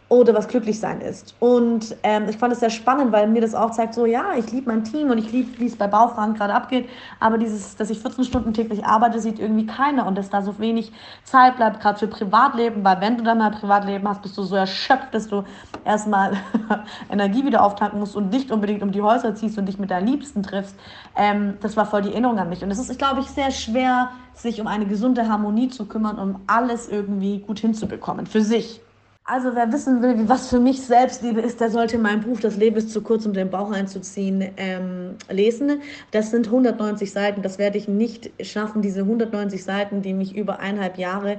[0.08, 1.34] oder was glücklich sein ist.
[1.40, 4.52] Und ähm, ich fand es sehr spannend, weil mir das auch zeigt, so ja, ich
[4.52, 6.88] liebe mein Team und ich liebe, wie es bei Baufragen gerade abgeht,
[7.20, 10.58] aber dieses, dass ich 14 Stunden täglich arbeite, sieht irgendwie keiner und dass da so
[10.58, 10.92] wenig
[11.24, 14.56] Zeit bleibt, gerade für Privatleben, weil wenn du dann mal Privatleben hast, bist du so
[14.56, 15.42] erschöpft, dass du
[15.84, 16.34] erstmal
[17.10, 20.06] Energie wieder auftanken musst und nicht unbedingt um die Häuser ziehst und dich mit deinen
[20.06, 20.76] Liebsten triffst.
[21.16, 24.10] Ähm, das war voll die Erinnerung an mich und es ist, glaube ich, sehr schwer,
[24.34, 28.83] sich um eine gesunde Harmonie zu kümmern, um alles irgendwie gut hinzubekommen, für sich.
[29.26, 32.76] Also wer wissen will, was für mich Selbstliebe ist, der sollte mein Buch Das Leben
[32.76, 35.80] ist zu kurz, um den Bauch einzuziehen, ähm, lesen.
[36.10, 37.40] Das sind 190 Seiten.
[37.40, 41.38] Das werde ich nicht schaffen, diese 190 Seiten, die mich über eineinhalb Jahre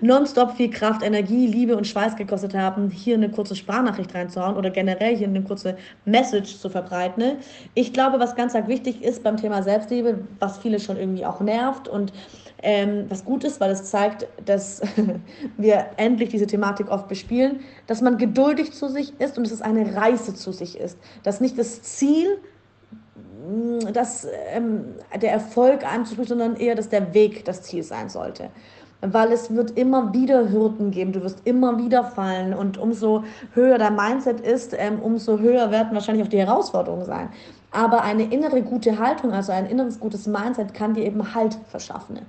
[0.00, 4.70] nonstop viel Kraft, Energie, Liebe und Schweiß gekostet haben, hier eine kurze Sprachnachricht reinzuhauen oder
[4.70, 7.36] generell hier eine kurze Message zu verbreiten.
[7.74, 11.86] Ich glaube, was ganz wichtig ist beim Thema Selbstliebe, was viele schon irgendwie auch nervt
[11.86, 12.12] und
[12.62, 14.82] ähm, was gut ist, weil es zeigt, dass
[15.56, 19.62] wir endlich diese Thematik oft bespielen, dass man geduldig zu sich ist und dass es
[19.62, 20.98] eine Reise zu sich ist.
[21.22, 22.38] Dass nicht das Ziel,
[23.48, 24.84] mm, dass ähm,
[25.20, 28.50] der Erfolg anzuspricht, sondern eher, dass der Weg das Ziel sein sollte
[29.02, 33.78] weil es wird immer wieder Hürden geben, du wirst immer wieder fallen und umso höher
[33.78, 37.30] dein Mindset ist, ähm, umso höher werden wahrscheinlich auch die Herausforderungen sein.
[37.70, 42.20] Aber eine innere gute Haltung, also ein inneres gutes Mindset kann dir eben Halt verschaffen.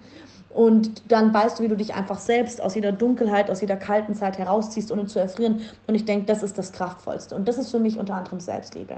[0.54, 4.14] Und dann weißt du, wie du dich einfach selbst aus jeder Dunkelheit, aus jeder kalten
[4.16, 5.62] Zeit herausziehst, ohne zu erfrieren.
[5.88, 7.36] Und ich denke, das ist das Kraftvollste.
[7.36, 8.98] Und das ist für mich unter anderem Selbstliebe.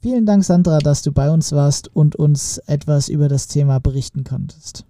[0.00, 4.24] Vielen Dank, Sandra, dass du bei uns warst und uns etwas über das Thema berichten
[4.24, 4.84] konntest.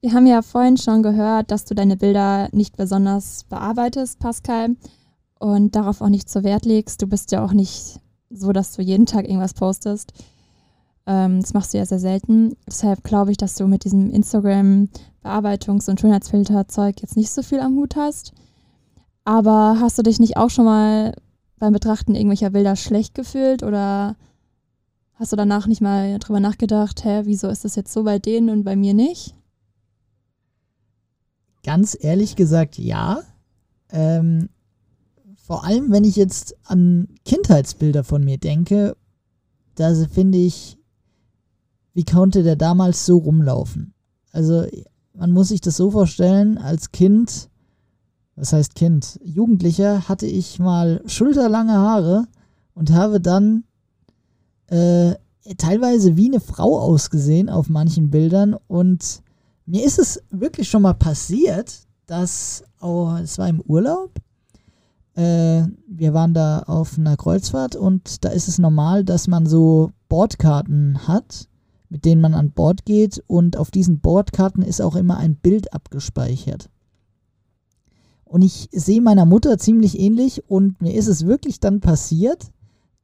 [0.00, 4.76] Wir haben ja vorhin schon gehört, dass du deine Bilder nicht besonders bearbeitest, Pascal,
[5.38, 7.00] und darauf auch nicht so Wert legst.
[7.00, 10.12] Du bist ja auch nicht so, dass du jeden Tag irgendwas postest.
[11.06, 12.54] Ähm, das machst du ja sehr selten.
[12.66, 17.76] Deshalb glaube ich, dass du mit diesem Instagram-Bearbeitungs- und Schönheitsfilter-Zeug jetzt nicht so viel am
[17.76, 18.32] Hut hast.
[19.24, 21.14] Aber hast du dich nicht auch schon mal
[21.58, 24.16] beim Betrachten irgendwelcher Bilder schlecht gefühlt oder
[25.14, 28.50] hast du danach nicht mal drüber nachgedacht, hä, wieso ist das jetzt so bei denen
[28.50, 29.34] und bei mir nicht?
[31.64, 33.22] Ganz ehrlich gesagt, ja.
[33.90, 34.48] Ähm,
[35.48, 38.94] vor allem, wenn ich jetzt an Kindheitsbilder von mir denke,
[39.76, 40.76] da finde ich,
[41.94, 43.94] wie konnte der damals so rumlaufen?
[44.30, 44.66] Also
[45.14, 47.48] man muss sich das so vorstellen, als Kind,
[48.36, 52.26] was heißt Kind, Jugendlicher hatte ich mal schulterlange Haare
[52.74, 53.64] und habe dann
[54.66, 55.14] äh,
[55.56, 59.22] teilweise wie eine Frau ausgesehen auf manchen Bildern und
[59.64, 64.12] mir ist es wirklich schon mal passiert, dass, oh, es war im Urlaub,
[65.18, 69.90] äh, wir waren da auf einer Kreuzfahrt und da ist es normal, dass man so
[70.08, 71.48] Bordkarten hat
[71.88, 75.72] mit denen man an Bord geht und auf diesen Bordkarten ist auch immer ein Bild
[75.72, 76.68] abgespeichert.
[78.24, 82.50] Und ich sehe meiner Mutter ziemlich ähnlich und mir ist es wirklich dann passiert,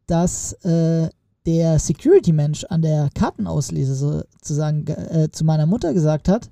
[0.07, 1.09] dass äh,
[1.47, 6.51] der Security-Mensch an der Kartenauslese sozusagen äh, zu meiner Mutter gesagt hat,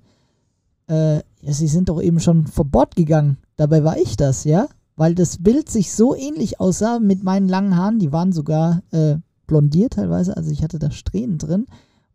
[0.88, 3.37] äh, ja, sie sind doch eben schon vor Bord gegangen.
[3.57, 4.68] Dabei war ich das, ja?
[4.96, 9.16] Weil das Bild sich so ähnlich aussah mit meinen langen Haaren, die waren sogar äh,
[9.46, 11.66] blondiert teilweise, also ich hatte da Strähnen drin.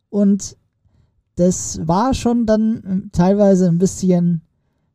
[0.09, 0.57] Und
[1.35, 4.41] das war schon dann ähm, teilweise ein bisschen,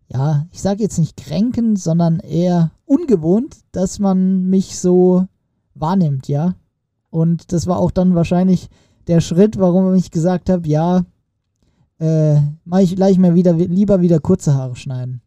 [0.09, 5.27] ja, ich sage jetzt nicht kränkend, sondern eher ungewohnt, dass man mich so
[5.75, 6.55] wahrnimmt, ja.
[7.11, 8.68] Und das war auch dann wahrscheinlich
[9.07, 11.05] der Schritt, warum ich gesagt habe, ja,
[11.99, 15.21] äh, mach ich gleich mal wieder lieber wieder kurze Haare schneiden.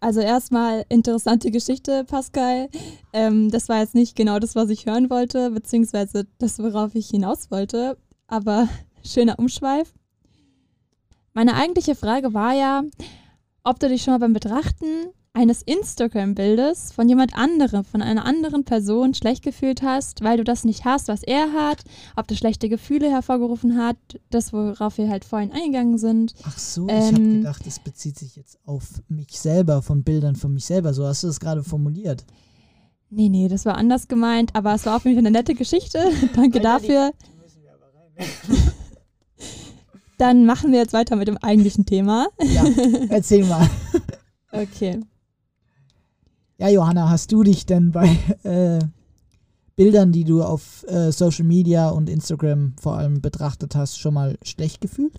[0.00, 2.68] Also erstmal interessante Geschichte, Pascal.
[3.12, 7.08] Ähm, das war jetzt nicht genau das, was ich hören wollte, beziehungsweise das, worauf ich
[7.08, 7.96] hinaus wollte
[8.28, 8.68] aber
[9.04, 9.92] schöner Umschweif.
[11.32, 12.84] Meine eigentliche Frage war ja,
[13.64, 15.08] ob du dich schon mal beim Betrachten
[15.38, 20.64] eines Instagram-Bildes von jemand anderem, von einer anderen Person schlecht gefühlt hast, weil du das
[20.64, 21.84] nicht hast, was er hat,
[22.16, 23.96] ob das schlechte Gefühle hervorgerufen hat,
[24.30, 26.34] das, worauf wir halt vorhin eingegangen sind.
[26.42, 30.34] Ach so, ähm, ich habe gedacht, es bezieht sich jetzt auf mich selber, von Bildern
[30.34, 30.92] von mich selber.
[30.92, 32.24] So hast du das gerade formuliert.
[33.08, 36.10] Nee, nee, das war anders gemeint, aber es war auf jeden Fall eine nette Geschichte.
[36.34, 37.12] Danke dafür.
[40.18, 42.26] Dann machen wir jetzt weiter mit dem eigentlichen Thema.
[42.42, 42.64] Ja,
[43.08, 43.68] erzähl mal.
[44.50, 44.98] Okay.
[46.58, 48.80] Ja, Johanna, hast du dich denn bei äh,
[49.76, 54.36] Bildern, die du auf äh, Social Media und Instagram vor allem betrachtet hast, schon mal
[54.42, 55.14] schlecht gefühlt?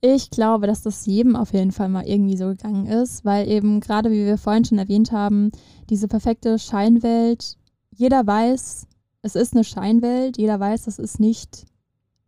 [0.00, 3.80] Ich glaube, dass das jedem auf jeden Fall mal irgendwie so gegangen ist, weil eben
[3.80, 5.50] gerade, wie wir vorhin schon erwähnt haben,
[5.90, 7.56] diese perfekte Scheinwelt
[7.98, 8.86] jeder weiß,
[9.22, 11.66] es ist eine Scheinwelt, jeder weiß, das ist nicht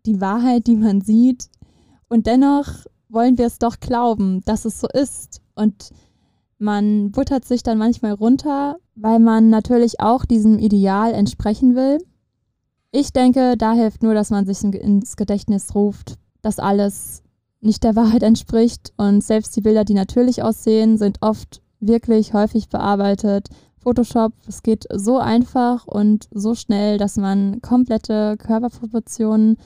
[0.05, 1.49] die Wahrheit, die man sieht.
[2.09, 5.41] Und dennoch wollen wir es doch glauben, dass es so ist.
[5.55, 5.91] Und
[6.61, 11.99] man buttert sich dann manchmal runter, weil man natürlich auch diesem Ideal entsprechen will.
[12.93, 17.23] Ich denke, da hilft nur, dass man sich ins Gedächtnis ruft, dass alles
[17.61, 22.69] nicht der Wahrheit entspricht und selbst die Bilder, die natürlich aussehen, sind oft wirklich häufig
[22.69, 23.49] bearbeitet.
[23.79, 29.57] Photoshop, es geht so einfach und so schnell, dass man komplette Körperproportionen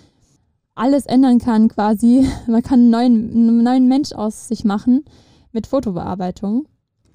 [0.76, 2.28] alles ändern kann quasi.
[2.46, 5.04] Man kann einen neuen, einen neuen Mensch aus sich machen
[5.50, 6.66] mit Fotobearbeitung.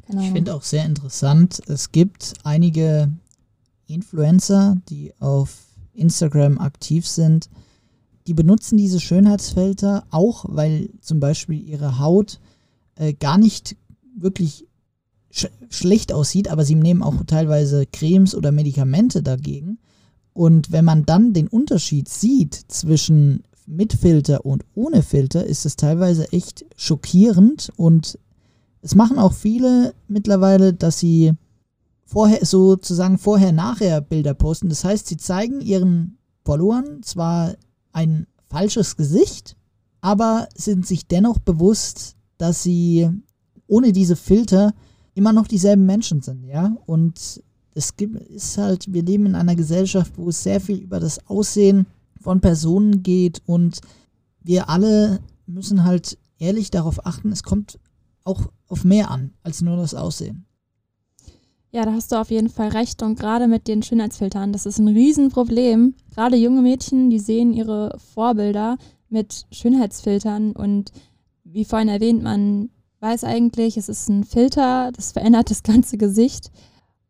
[0.09, 0.23] Genau.
[0.23, 3.11] Ich finde auch sehr interessant, es gibt einige
[3.85, 5.55] Influencer, die auf
[5.93, 7.47] Instagram aktiv sind,
[8.25, 12.39] die benutzen diese Schönheitsfilter auch, weil zum Beispiel ihre Haut
[12.95, 13.75] äh, gar nicht
[14.17, 14.65] wirklich
[15.29, 19.77] sch schlecht aussieht, aber sie nehmen auch teilweise Cremes oder Medikamente dagegen.
[20.33, 25.75] Und wenn man dann den Unterschied sieht zwischen mit Filter und ohne Filter, ist es
[25.75, 28.17] teilweise echt schockierend und
[28.81, 31.33] es machen auch viele mittlerweile, dass sie
[32.05, 34.69] vorher sozusagen vorher-nachher Bilder posten.
[34.69, 37.55] Das heißt, sie zeigen ihren Followern zwar
[37.91, 39.55] ein falsches Gesicht,
[40.01, 43.09] aber sind sich dennoch bewusst, dass sie
[43.67, 44.73] ohne diese Filter
[45.13, 46.75] immer noch dieselben Menschen sind, ja?
[46.85, 47.43] Und
[47.75, 51.27] es gibt, ist halt, wir leben in einer Gesellschaft, wo es sehr viel über das
[51.27, 51.85] Aussehen
[52.19, 53.81] von Personen geht und
[54.41, 57.77] wir alle müssen halt ehrlich darauf achten, es kommt
[58.29, 60.45] auch auf mehr an als nur das Aussehen.
[61.71, 63.03] Ja, da hast du auf jeden Fall recht.
[63.03, 65.93] Und gerade mit den Schönheitsfiltern, das ist ein Riesenproblem.
[66.15, 68.77] Gerade junge Mädchen, die sehen ihre Vorbilder
[69.09, 70.53] mit Schönheitsfiltern.
[70.53, 70.91] Und
[71.43, 72.69] wie vorhin erwähnt, man
[73.01, 76.51] weiß eigentlich, es ist ein Filter, das verändert das ganze Gesicht.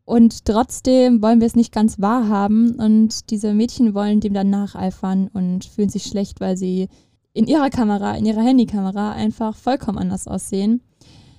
[0.04, 2.74] Und trotzdem wollen wir es nicht ganz wahrhaben.
[2.74, 6.88] Und diese Mädchen wollen dem dann nacheifern und fühlen sich schlecht, weil sie
[7.32, 10.82] in ihrer Kamera, in ihrer Handykamera einfach vollkommen anders aussehen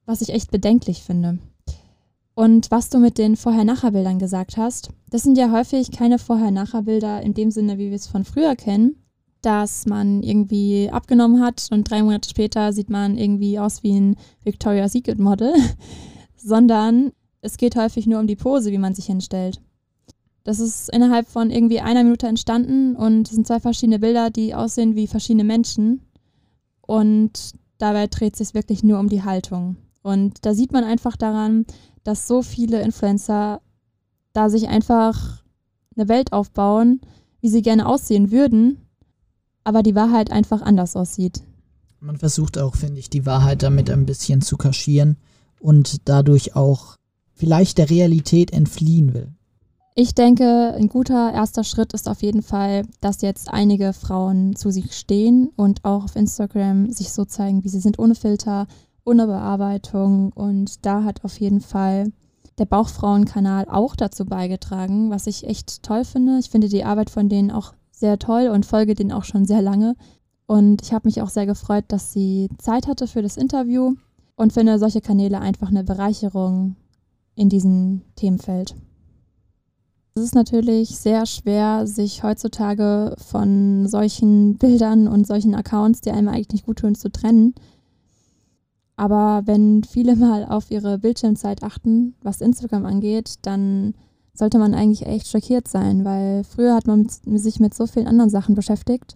[0.05, 1.39] was ich echt bedenklich finde.
[2.33, 7.33] Und was du mit den Vorher-Nachher-Bildern gesagt hast, das sind ja häufig keine Vorher-Nachher-Bilder in
[7.33, 8.95] dem Sinne, wie wir es von früher kennen,
[9.41, 14.15] dass man irgendwie abgenommen hat und drei Monate später sieht man irgendwie aus wie ein
[14.43, 15.53] Victoria's Secret Model,
[16.35, 17.11] sondern
[17.41, 19.59] es geht häufig nur um die Pose, wie man sich hinstellt.
[20.43, 24.55] Das ist innerhalb von irgendwie einer Minute entstanden und es sind zwei verschiedene Bilder, die
[24.55, 26.01] aussehen wie verschiedene Menschen.
[26.81, 29.75] Und dabei dreht es sich wirklich nur um die Haltung.
[30.03, 31.65] Und da sieht man einfach daran,
[32.03, 33.61] dass so viele Influencer
[34.33, 35.43] da sich einfach
[35.95, 37.01] eine Welt aufbauen,
[37.41, 38.77] wie sie gerne aussehen würden,
[39.63, 41.41] aber die Wahrheit einfach anders aussieht.
[41.99, 45.17] Man versucht auch, finde ich, die Wahrheit damit ein bisschen zu kaschieren
[45.59, 46.97] und dadurch auch
[47.33, 49.33] vielleicht der Realität entfliehen will.
[49.93, 54.71] Ich denke, ein guter erster Schritt ist auf jeden Fall, dass jetzt einige Frauen zu
[54.71, 58.67] sich stehen und auch auf Instagram sich so zeigen, wie sie sind, ohne Filter,
[59.05, 60.31] ohne Bearbeitung.
[60.33, 62.11] Und da hat auf jeden Fall
[62.57, 66.37] der Bauchfrauenkanal auch dazu beigetragen, was ich echt toll finde.
[66.39, 69.61] Ich finde die Arbeit von denen auch sehr toll und folge denen auch schon sehr
[69.61, 69.95] lange.
[70.47, 73.93] Und ich habe mich auch sehr gefreut, dass sie Zeit hatte für das Interview
[74.35, 76.75] und finde solche Kanäle einfach eine Bereicherung
[77.35, 78.75] in diesem Themenfeld.
[80.15, 86.27] Es ist natürlich sehr schwer, sich heutzutage von solchen Bildern und solchen Accounts, die einem
[86.27, 87.55] eigentlich nicht gut tun, zu trennen.
[89.01, 93.95] Aber wenn viele mal auf ihre Bildschirmzeit achten, was Instagram angeht, dann
[94.31, 98.29] sollte man eigentlich echt schockiert sein, weil früher hat man sich mit so vielen anderen
[98.29, 99.15] Sachen beschäftigt.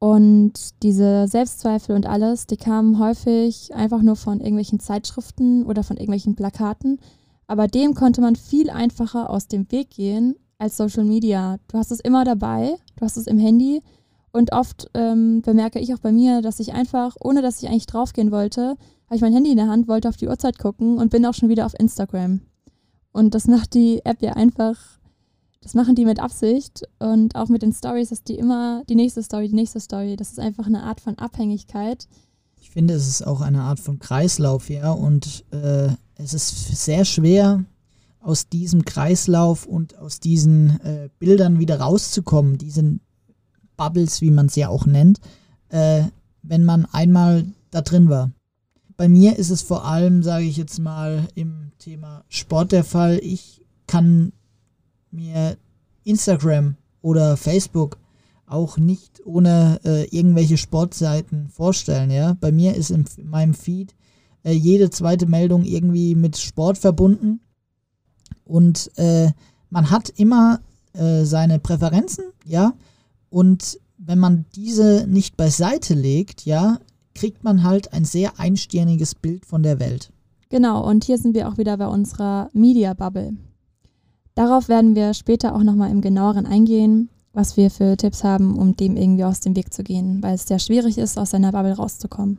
[0.00, 5.96] Und diese Selbstzweifel und alles, die kamen häufig einfach nur von irgendwelchen Zeitschriften oder von
[5.96, 6.98] irgendwelchen Plakaten.
[7.46, 11.58] Aber dem konnte man viel einfacher aus dem Weg gehen als Social Media.
[11.68, 13.80] Du hast es immer dabei, du hast es im Handy
[14.32, 17.86] und oft ähm, bemerke ich auch bei mir, dass ich einfach, ohne dass ich eigentlich
[17.86, 21.10] draufgehen wollte, habe ich mein Handy in der Hand, wollte auf die Uhrzeit gucken und
[21.10, 22.40] bin auch schon wieder auf Instagram.
[23.12, 24.78] Und das macht die App ja einfach,
[25.60, 29.22] das machen die mit Absicht und auch mit den Stories, dass die immer die nächste
[29.22, 30.16] Story, die nächste Story.
[30.16, 32.08] Das ist einfach eine Art von Abhängigkeit.
[32.58, 34.92] Ich finde, es ist auch eine Art von Kreislauf, ja.
[34.92, 37.64] Und äh, es ist sehr schwer,
[38.20, 42.56] aus diesem Kreislauf und aus diesen äh, Bildern wieder rauszukommen.
[42.56, 43.00] Die sind
[43.76, 45.20] Bubbles, wie man es ja auch nennt,
[45.68, 46.04] äh,
[46.42, 48.30] wenn man einmal da drin war.
[48.96, 53.18] Bei mir ist es vor allem, sage ich jetzt mal, im Thema Sport der Fall.
[53.22, 54.32] Ich kann
[55.10, 55.56] mir
[56.04, 57.98] Instagram oder Facebook
[58.46, 62.10] auch nicht ohne äh, irgendwelche Sportseiten vorstellen.
[62.10, 63.94] Ja, bei mir ist in meinem Feed
[64.44, 67.40] äh, jede zweite Meldung irgendwie mit Sport verbunden
[68.44, 69.30] und äh,
[69.72, 70.60] Man hat immer
[70.92, 72.74] äh, seine Präferenzen, ja,
[73.32, 76.78] und wenn man diese nicht beiseite legt, ja,
[77.14, 80.12] kriegt man halt ein sehr einstirniges Bild von der Welt.
[80.50, 83.34] Genau, und hier sind wir auch wieder bei unserer Media Bubble.
[84.34, 88.76] Darauf werden wir später auch nochmal im genaueren eingehen, was wir für Tipps haben, um
[88.76, 91.72] dem irgendwie aus dem Weg zu gehen, weil es sehr schwierig ist, aus seiner Bubble
[91.72, 92.38] rauszukommen.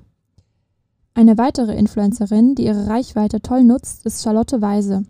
[1.15, 5.05] Eine weitere Influencerin, die ihre Reichweite toll nutzt, ist Charlotte Weise.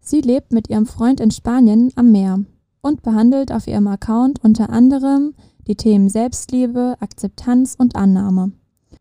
[0.00, 2.44] Sie lebt mit ihrem Freund in Spanien am Meer
[2.82, 5.34] und behandelt auf ihrem Account unter anderem
[5.66, 8.52] die Themen Selbstliebe, Akzeptanz und Annahme.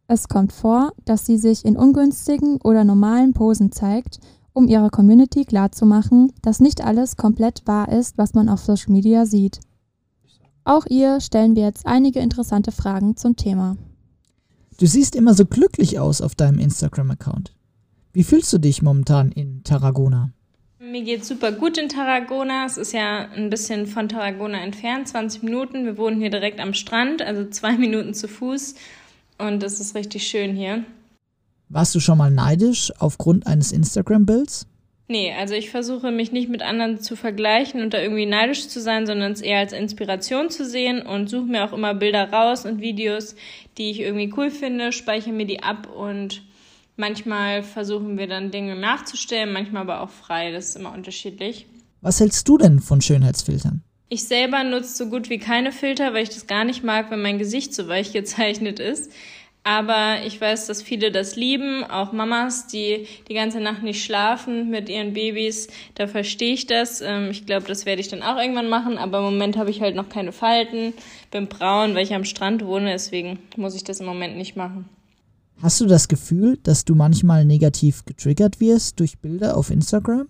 [0.08, 4.20] Es kommt vor, dass sie sich in ungünstigen oder normalen Posen zeigt,
[4.54, 9.26] um ihrer Community klarzumachen, dass nicht alles komplett wahr ist, was man auf Social Media
[9.26, 9.60] sieht.
[10.64, 13.78] Auch ihr stellen wir jetzt einige interessante Fragen zum Thema.
[14.78, 17.54] Du siehst immer so glücklich aus auf deinem Instagram-Account.
[18.14, 20.34] Wie fühlst du dich momentan in Tarragona?
[20.92, 22.66] Mir geht super gut in Tarragona.
[22.66, 25.86] Es ist ja ein bisschen von Tarragona entfernt, 20 Minuten.
[25.86, 28.76] Wir wohnen hier direkt am Strand, also zwei Minuten zu Fuß
[29.38, 30.84] und es ist richtig schön hier.
[31.70, 34.68] Warst du schon mal neidisch aufgrund eines Instagram-Bilds?
[35.08, 38.82] Nee, also ich versuche mich nicht mit anderen zu vergleichen und da irgendwie neidisch zu
[38.82, 42.66] sein, sondern es eher als Inspiration zu sehen und suche mir auch immer Bilder raus
[42.66, 43.38] und Videos,
[43.78, 46.42] die ich irgendwie cool finde, speichere mir die ab und
[46.98, 51.68] manchmal versuchen wir dann Dinge nachzustellen, manchmal aber auch frei, das ist immer unterschiedlich.
[52.02, 53.84] Was hältst du denn von Schönheitsfiltern?
[54.10, 57.22] Ich selber nutze so gut wie keine Filter, weil ich das gar nicht mag, wenn
[57.22, 59.12] mein Gesicht so weich gezeichnet ist.
[59.64, 64.70] Aber ich weiß, dass viele das lieben, auch Mamas, die die ganze Nacht nicht schlafen
[64.70, 65.68] mit ihren Babys.
[65.94, 67.00] Da verstehe ich das.
[67.02, 68.98] Ähm, ich glaube, das werde ich dann auch irgendwann machen.
[68.98, 70.94] Aber im Moment habe ich halt noch keine Falten.
[71.30, 72.92] Bin braun, weil ich am Strand wohne.
[72.92, 74.89] Deswegen muss ich das im Moment nicht machen.
[75.62, 80.28] Hast du das Gefühl, dass du manchmal negativ getriggert wirst durch Bilder auf Instagram?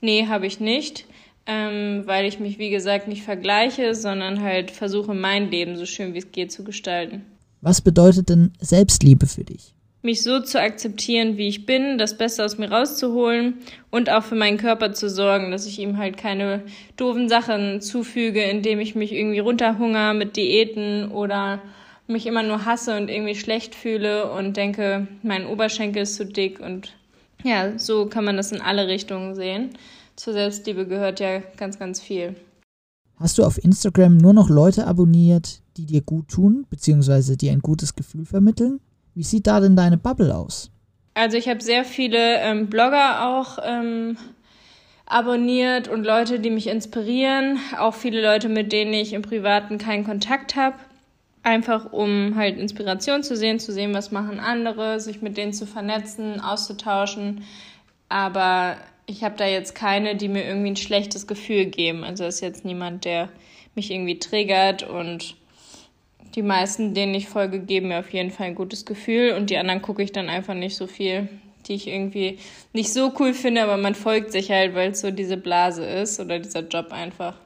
[0.00, 1.06] Nee, habe ich nicht
[1.46, 6.12] ähm, weil ich mich, wie gesagt, nicht vergleiche, sondern halt versuche, mein Leben so schön
[6.12, 7.22] wie es geht zu gestalten.
[7.60, 9.72] Was bedeutet denn Selbstliebe für dich?
[10.02, 13.54] Mich so zu akzeptieren, wie ich bin, das Beste aus mir rauszuholen
[13.90, 16.62] und auch für meinen Körper zu sorgen, dass ich ihm halt keine
[16.96, 21.60] doofen Sachen zufüge, indem ich mich irgendwie runterhunger mit Diäten oder
[22.06, 26.60] mich immer nur hasse und irgendwie schlecht fühle und denke, mein Oberschenkel ist zu dick
[26.60, 26.94] und
[27.44, 29.70] ja, so kann man das in alle Richtungen sehen
[30.16, 32.34] zur Selbstliebe gehört ja ganz, ganz viel.
[33.18, 37.60] Hast du auf Instagram nur noch Leute abonniert, die dir gut tun, beziehungsweise dir ein
[37.60, 38.80] gutes Gefühl vermitteln?
[39.14, 40.70] Wie sieht da denn deine Bubble aus?
[41.14, 44.18] Also ich habe sehr viele ähm, Blogger auch ähm,
[45.06, 47.58] abonniert und Leute, die mich inspirieren.
[47.78, 50.76] Auch viele Leute, mit denen ich im Privaten keinen Kontakt habe.
[51.46, 55.64] Einfach um halt Inspiration zu sehen, zu sehen, was machen andere, sich mit denen zu
[55.64, 57.44] vernetzen, auszutauschen.
[58.08, 58.76] Aber
[59.06, 62.02] ich habe da jetzt keine, die mir irgendwie ein schlechtes Gefühl geben.
[62.02, 63.28] Also ist jetzt niemand, der
[63.76, 65.36] mich irgendwie triggert und
[66.34, 69.56] die meisten, denen ich folge, geben mir auf jeden Fall ein gutes Gefühl und die
[69.56, 71.28] anderen gucke ich dann einfach nicht so viel,
[71.68, 72.40] die ich irgendwie
[72.72, 76.18] nicht so cool finde, aber man folgt sich halt, weil es so diese Blase ist
[76.18, 77.36] oder dieser Job einfach.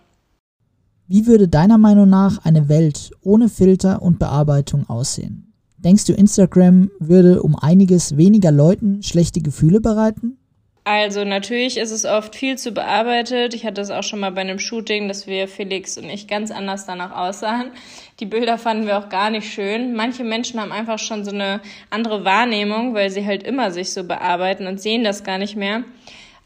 [1.13, 5.53] Wie würde deiner Meinung nach eine Welt ohne Filter und Bearbeitung aussehen?
[5.77, 10.39] Denkst du, Instagram würde um einiges weniger Leuten schlechte Gefühle bereiten?
[10.85, 13.55] Also natürlich ist es oft viel zu bearbeitet.
[13.55, 16.53] Ich hatte das auch schon mal bei einem Shooting, dass wir Felix und ich ganz
[16.53, 17.73] anders danach aussahen.
[18.21, 19.95] Die Bilder fanden wir auch gar nicht schön.
[19.97, 24.05] Manche Menschen haben einfach schon so eine andere Wahrnehmung, weil sie halt immer sich so
[24.05, 25.83] bearbeiten und sehen das gar nicht mehr.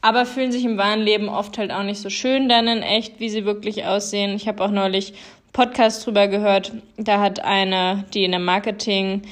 [0.04, 3.20] Aber fühlen sich im wahren Leben oft halt auch nicht so schön dann in echt,
[3.20, 4.36] wie sie wirklich aussehen.
[4.36, 5.14] Ich habe auch neulich
[5.54, 6.72] Podcast drüber gehört.
[6.98, 9.22] Da hat eine, die in der Marketing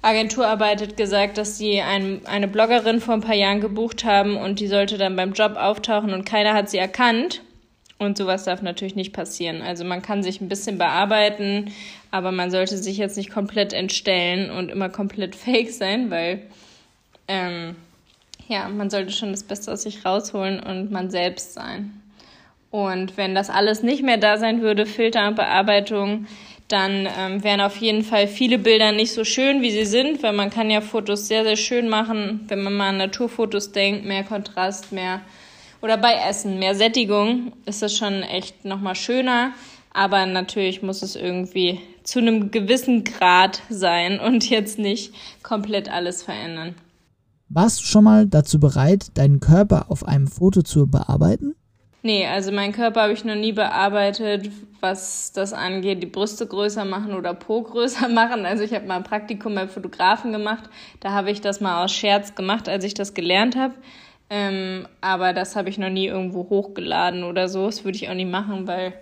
[0.00, 4.60] Agentur arbeitet, gesagt, dass sie ein, eine Bloggerin vor ein paar Jahren gebucht haben und
[4.60, 7.42] die sollte dann beim Job auftauchen und keiner hat sie erkannt.
[7.98, 9.60] Und sowas darf natürlich nicht passieren.
[9.60, 11.70] Also man kann sich ein bisschen bearbeiten,
[12.10, 16.44] aber man sollte sich jetzt nicht komplett entstellen und immer komplett fake sein, weil
[17.26, 17.76] ähm,
[18.48, 22.02] ja, man sollte schon das Beste aus sich rausholen und man selbst sein.
[22.70, 26.26] Und wenn das alles nicht mehr da sein würde, Filter und Bearbeitung,
[26.68, 30.34] dann ähm, wären auf jeden Fall viele Bilder nicht so schön, wie sie sind, weil
[30.34, 34.24] man kann ja Fotos sehr, sehr schön machen, wenn man mal an Naturfotos denkt, mehr
[34.24, 35.22] Kontrast, mehr
[35.80, 39.52] oder bei Essen, mehr Sättigung, ist das schon echt nochmal schöner.
[39.94, 46.22] Aber natürlich muss es irgendwie zu einem gewissen Grad sein und jetzt nicht komplett alles
[46.22, 46.74] verändern.
[47.50, 51.54] Warst du schon mal dazu bereit, deinen Körper auf einem Foto zu bearbeiten?
[52.02, 56.84] Nee, also meinen Körper habe ich noch nie bearbeitet, was das angeht, die Brüste größer
[56.84, 58.44] machen oder Po größer machen.
[58.46, 60.70] Also ich habe mal ein Praktikum bei Fotografen gemacht.
[61.00, 63.74] Da habe ich das mal aus Scherz gemacht, als ich das gelernt habe.
[64.30, 67.66] Ähm, aber das habe ich noch nie irgendwo hochgeladen oder so.
[67.66, 68.92] Das würde ich auch nie machen, weil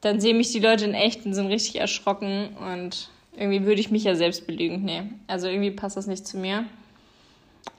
[0.00, 3.90] dann sehen mich die Leute in echt und sind richtig erschrocken und irgendwie würde ich
[3.90, 4.84] mich ja selbst belügen.
[4.84, 6.64] Nee, also irgendwie passt das nicht zu mir.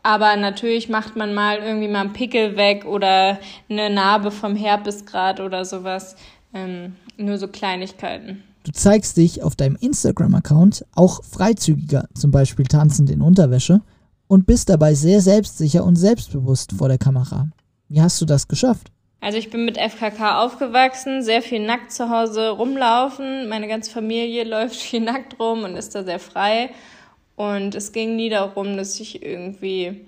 [0.02, 5.40] Aber natürlich macht man mal irgendwie mal einen Pickel weg oder eine Narbe vom Herpesgrad
[5.40, 6.16] oder sowas.
[6.54, 8.44] Ähm, nur so Kleinigkeiten.
[8.64, 13.82] Du zeigst dich auf deinem Instagram-Account auch freizügiger, zum Beispiel tanzend in Unterwäsche,
[14.28, 17.50] und bist dabei sehr selbstsicher und selbstbewusst vor der Kamera.
[17.90, 18.90] Wie hast du das geschafft?
[19.20, 23.48] Also ich bin mit FKK aufgewachsen, sehr viel nackt zu Hause rumlaufen.
[23.48, 26.72] Meine ganze Familie läuft viel nackt rum und ist da sehr frei.
[27.36, 30.06] Und es ging nie darum, dass ich irgendwie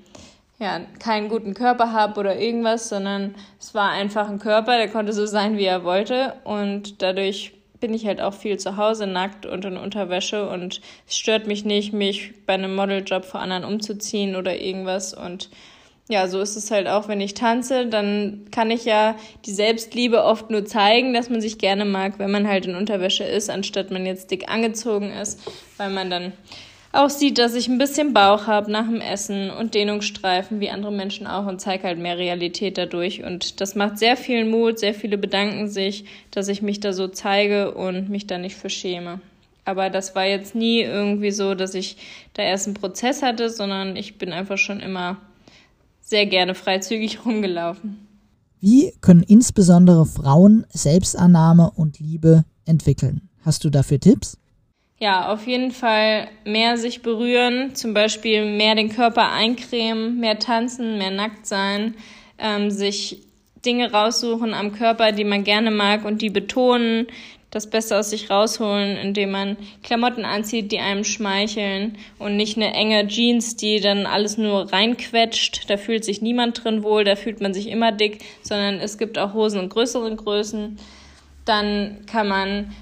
[0.60, 5.12] ja, keinen guten Körper habe oder irgendwas, sondern es war einfach ein Körper, der konnte
[5.12, 6.34] so sein, wie er wollte.
[6.44, 11.18] Und dadurch bin ich halt auch viel zu Hause nackt und in Unterwäsche und es
[11.18, 15.14] stört mich nicht, mich bei einem Modeljob vor anderen umzuziehen oder irgendwas.
[15.14, 15.50] Und
[16.08, 19.16] ja, so ist es halt auch, wenn ich tanze, dann kann ich ja
[19.46, 23.24] die Selbstliebe oft nur zeigen, dass man sich gerne mag, wenn man halt in Unterwäsche
[23.24, 25.42] ist, anstatt man jetzt dick angezogen ist,
[25.78, 26.34] weil man dann
[26.96, 30.92] auch sieht, dass ich ein bisschen Bauch habe nach dem Essen und Dehnungsstreifen, wie andere
[30.92, 33.24] Menschen auch, und zeige halt mehr Realität dadurch.
[33.24, 37.08] Und das macht sehr viel Mut, sehr viele bedanken sich, dass ich mich da so
[37.08, 39.20] zeige und mich da nicht für schäme.
[39.66, 41.98] Aber das war jetzt nie irgendwie so, dass ich
[42.34, 45.18] da erst einen Prozess hatte, sondern ich bin einfach schon immer
[46.02, 48.08] sehr gerne freizügig rumgelaufen.
[48.60, 53.30] Wie können insbesondere Frauen Selbstannahme und Liebe entwickeln?
[53.44, 54.38] Hast du dafür Tipps?
[54.98, 60.98] Ja, auf jeden Fall mehr sich berühren, zum Beispiel mehr den Körper eincremen, mehr tanzen,
[60.98, 61.96] mehr nackt sein,
[62.38, 63.20] ähm, sich
[63.66, 67.08] Dinge raussuchen am Körper, die man gerne mag und die betonen,
[67.52, 72.74] das Beste aus sich rausholen, indem man Klamotten anzieht, die einem schmeicheln und nicht eine
[72.74, 75.70] enge Jeans, die dann alles nur reinquetscht.
[75.70, 79.18] Da fühlt sich niemand drin wohl, da fühlt man sich immer dick, sondern es gibt
[79.18, 80.78] auch Hosen in größeren Größen.
[81.46, 82.76] Dann kann man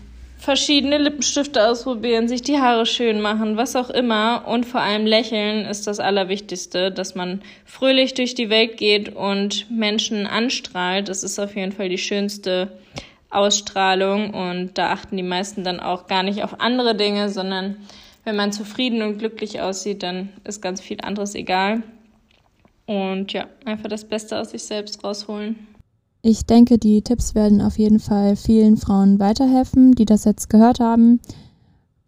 [0.44, 4.46] verschiedene Lippenstifte ausprobieren, sich die Haare schön machen, was auch immer.
[4.46, 9.72] Und vor allem lächeln ist das Allerwichtigste, dass man fröhlich durch die Welt geht und
[9.72, 11.08] Menschen anstrahlt.
[11.08, 12.78] Das ist auf jeden Fall die schönste
[13.30, 14.34] Ausstrahlung.
[14.34, 17.78] Und da achten die meisten dann auch gar nicht auf andere Dinge, sondern
[18.26, 21.84] wenn man zufrieden und glücklich aussieht, dann ist ganz viel anderes egal.
[22.86, 25.73] Und ja, einfach das Beste aus sich selbst rausholen.
[26.26, 30.80] Ich denke, die Tipps werden auf jeden Fall vielen Frauen weiterhelfen, die das jetzt gehört
[30.80, 31.20] haben.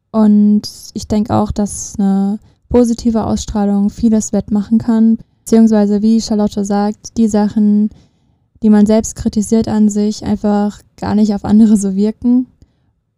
[0.09, 0.61] Und
[0.93, 2.39] ich denke auch, dass eine
[2.69, 5.17] positive Ausstrahlung vieles wettmachen kann.
[5.39, 7.89] Beziehungsweise, wie Charlotte sagt, die Sachen,
[8.63, 12.47] die man selbst kritisiert an sich, einfach gar nicht auf andere so wirken.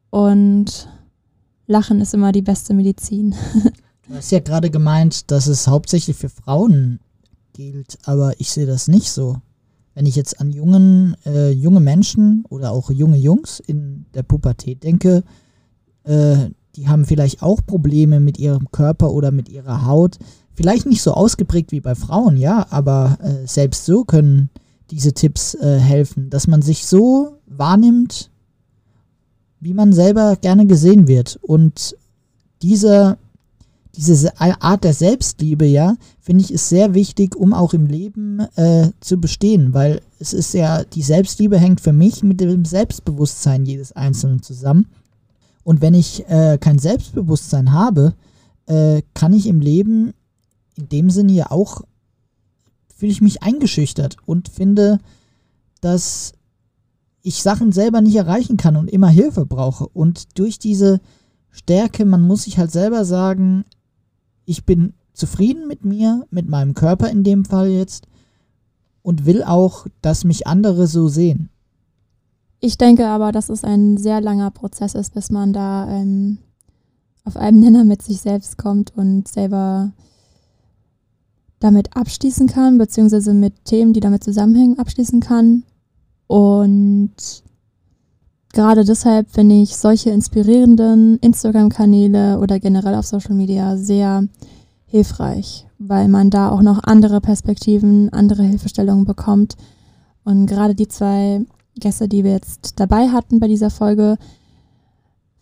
[0.10, 0.90] Und
[1.68, 3.36] Lachen ist immer die beste Medizin.
[4.10, 7.02] Du hast ja gerade gemeint, dass es hauptsächlich für Frauen
[7.52, 9.42] gilt, aber ich sehe das nicht so
[9.98, 14.84] wenn ich jetzt an jungen, äh, junge Menschen oder auch junge Jungs in der Pubertät
[14.84, 15.24] denke,
[16.04, 20.20] äh, die haben vielleicht auch Probleme mit ihrem Körper oder mit ihrer Haut.
[20.54, 24.52] Vielleicht nicht so ausgeprägt wie bei Frauen, ja, aber äh, selbst so können
[24.92, 28.30] diese Tipps äh, helfen, dass man sich so wahrnimmt,
[29.60, 31.40] wie man selber gerne gesehen wird.
[31.42, 31.98] Und
[32.62, 33.18] dieser
[33.98, 38.92] diese Art der Selbstliebe, ja, finde ich, ist sehr wichtig, um auch im Leben äh,
[39.00, 43.92] zu bestehen, weil es ist ja, die Selbstliebe hängt für mich mit dem Selbstbewusstsein jedes
[43.94, 44.88] Einzelnen zusammen.
[45.64, 48.14] Und wenn ich äh, kein Selbstbewusstsein habe,
[48.68, 50.14] äh, kann ich im Leben
[50.76, 51.82] in dem Sinne ja auch,
[52.96, 55.00] fühle ich mich eingeschüchtert und finde,
[55.82, 56.34] dass
[57.22, 59.88] ich Sachen selber nicht erreichen kann und immer Hilfe brauche.
[59.88, 61.02] Und durch diese
[61.50, 63.66] Stärke, man muss sich halt selber sagen,
[64.48, 68.08] ich bin zufrieden mit mir, mit meinem Körper in dem Fall jetzt
[69.04, 71.50] und will auch, dass mich andere so sehen.
[72.60, 76.40] Ich denke aber, dass es ein sehr langer Prozess ist, bis man da ähm,
[77.26, 79.92] auf einem Nenner mit sich selbst kommt und selber
[81.60, 85.64] damit abschließen kann, beziehungsweise mit Themen, die damit zusammenhängen, abschließen kann.
[86.28, 87.44] Und
[88.58, 94.28] gerade deshalb finde ich solche inspirierenden Instagram-Kanäle oder generell auf Social Media sehr
[94.88, 99.58] hilfreich, weil man da auch noch andere Perspektiven, andere Hilfestellungen bekommt.
[100.24, 101.42] Und gerade die zwei
[101.76, 104.18] Gäste, die wir jetzt dabei hatten bei dieser Folge,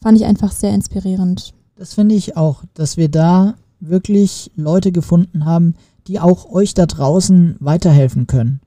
[0.01, 1.53] fand ich einfach sehr inspirierend.
[1.77, 5.75] Das finde ich auch, dass wir da wirklich Leute gefunden haben,
[6.07, 8.59] die auch euch da draußen weiterhelfen können.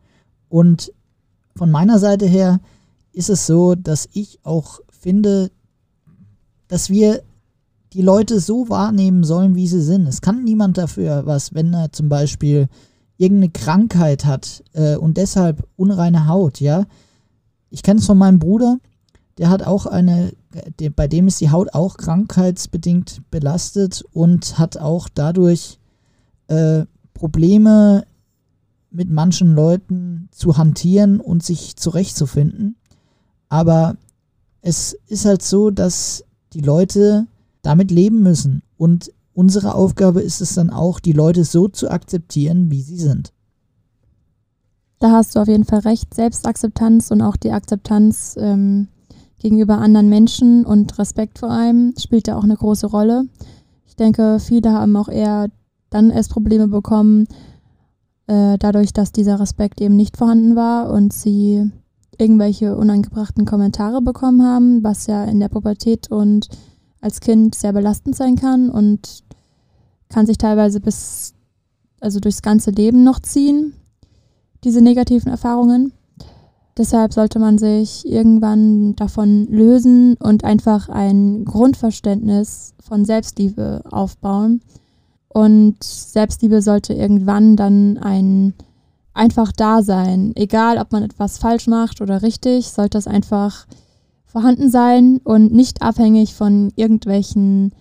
[0.48, 0.90] Und
[1.54, 2.60] von meiner Seite her
[3.18, 5.50] ist es so, dass ich auch finde,
[6.68, 7.22] dass wir
[7.92, 10.06] die Leute so wahrnehmen sollen, wie sie sind.
[10.06, 12.68] Es kann niemand dafür was, wenn er zum Beispiel
[13.16, 16.84] irgendeine Krankheit hat äh, und deshalb unreine Haut, ja.
[17.70, 18.78] Ich kenne es von meinem Bruder,
[19.36, 20.32] der hat auch eine,
[20.78, 25.80] der, bei dem ist die Haut auch krankheitsbedingt belastet und hat auch dadurch
[26.46, 28.04] äh, Probleme
[28.92, 32.76] mit manchen Leuten zu hantieren und sich zurechtzufinden.
[33.48, 33.96] Aber
[34.60, 37.26] es ist halt so, dass die Leute
[37.62, 38.62] damit leben müssen.
[38.76, 43.32] Und unsere Aufgabe ist es dann auch, die Leute so zu akzeptieren, wie sie sind.
[44.98, 46.12] Da hast du auf jeden Fall recht.
[46.12, 48.88] Selbstakzeptanz und auch die Akzeptanz ähm,
[49.38, 53.24] gegenüber anderen Menschen und Respekt vor allem spielt da auch eine große Rolle.
[53.86, 55.48] Ich denke, viele haben auch eher
[55.90, 57.26] dann erst Probleme bekommen,
[58.26, 61.70] äh, dadurch, dass dieser Respekt eben nicht vorhanden war und sie
[62.18, 66.48] irgendwelche unangebrachten Kommentare bekommen haben, was ja in der Pubertät und
[67.00, 69.22] als Kind sehr belastend sein kann und
[70.08, 71.34] kann sich teilweise bis,
[72.00, 73.74] also durchs ganze Leben noch ziehen,
[74.64, 75.92] diese negativen Erfahrungen.
[76.76, 84.60] Deshalb sollte man sich irgendwann davon lösen und einfach ein Grundverständnis von Selbstliebe aufbauen.
[85.28, 88.54] Und Selbstliebe sollte irgendwann dann ein
[89.18, 90.32] einfach da sein.
[90.36, 93.66] Egal, ob man etwas falsch macht oder richtig, sollte es einfach
[94.24, 97.72] vorhanden sein und nicht abhängig von irgendwelchen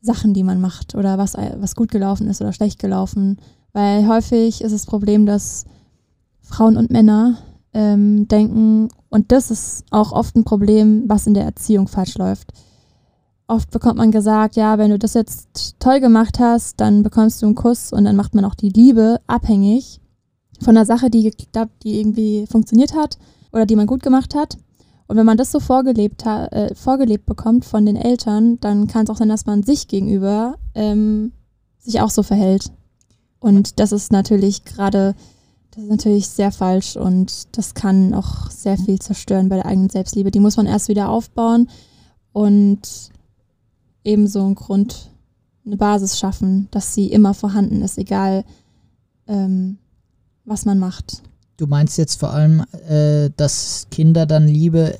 [0.00, 3.38] Sachen, die man macht oder was, was gut gelaufen ist oder schlecht gelaufen.
[3.72, 5.66] Weil häufig ist das Problem, dass
[6.40, 7.38] Frauen und Männer
[7.74, 12.52] ähm, denken, und das ist auch oft ein Problem, was in der Erziehung falsch läuft.
[13.46, 17.46] Oft bekommt man gesagt, ja, wenn du das jetzt toll gemacht hast, dann bekommst du
[17.46, 20.00] einen Kuss und dann macht man auch die Liebe abhängig
[20.60, 21.32] von einer Sache, die,
[21.82, 23.18] die irgendwie funktioniert hat
[23.52, 24.58] oder die man gut gemacht hat.
[25.06, 29.10] Und wenn man das so vorgelebt, äh, vorgelebt bekommt von den Eltern, dann kann es
[29.10, 31.32] auch sein, dass man sich gegenüber ähm,
[31.78, 32.70] sich auch so verhält.
[33.40, 35.14] Und das ist natürlich gerade,
[35.70, 39.88] das ist natürlich sehr falsch und das kann auch sehr viel zerstören bei der eigenen
[39.88, 40.30] Selbstliebe.
[40.30, 41.70] Die muss man erst wieder aufbauen
[42.32, 43.10] und
[44.04, 45.10] ebenso ein Grund,
[45.64, 48.44] eine Basis schaffen, dass sie immer vorhanden ist, egal
[49.26, 49.78] ähm,
[50.48, 51.22] was man macht.
[51.56, 54.98] Du meinst jetzt vor allem, äh, dass Kinder dann Liebe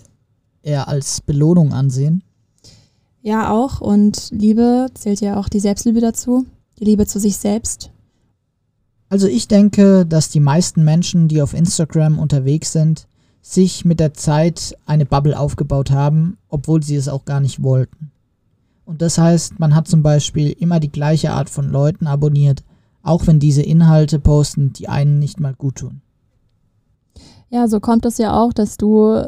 [0.62, 2.22] eher als Belohnung ansehen?
[3.22, 3.80] Ja, auch.
[3.80, 6.46] Und Liebe zählt ja auch die Selbstliebe dazu,
[6.78, 7.90] die Liebe zu sich selbst.
[9.08, 13.06] Also ich denke, dass die meisten Menschen, die auf Instagram unterwegs sind,
[13.40, 18.10] sich mit der Zeit eine Bubble aufgebaut haben, obwohl sie es auch gar nicht wollten.
[18.84, 22.62] Und das heißt, man hat zum Beispiel immer die gleiche Art von Leuten abonniert,
[23.02, 26.00] auch wenn diese Inhalte posten, die einen nicht mal gut tun.
[27.50, 29.22] Ja, so kommt es ja auch, dass du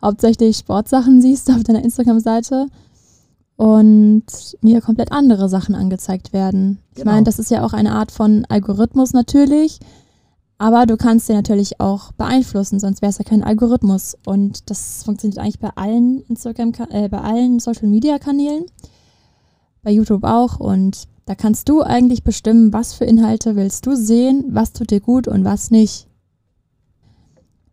[0.00, 2.66] hauptsächlich Sportsachen siehst auf deiner Instagram-Seite
[3.56, 4.24] und
[4.60, 6.78] mir komplett andere Sachen angezeigt werden.
[6.90, 7.12] Ich genau.
[7.12, 9.80] meine, das ist ja auch eine Art von Algorithmus natürlich,
[10.58, 14.16] aber du kannst den natürlich auch beeinflussen, sonst wäre es ja kein Algorithmus.
[14.26, 18.64] Und das funktioniert eigentlich bei allen Instagram, äh, bei allen Social Media Kanälen,
[19.82, 24.46] bei YouTube auch und da kannst du eigentlich bestimmen, was für Inhalte willst du sehen,
[24.48, 26.06] was tut dir gut und was nicht.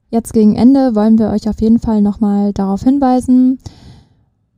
[0.10, 3.60] Jetzt gegen Ende wollen wir euch auf jeden Fall nochmal darauf hinweisen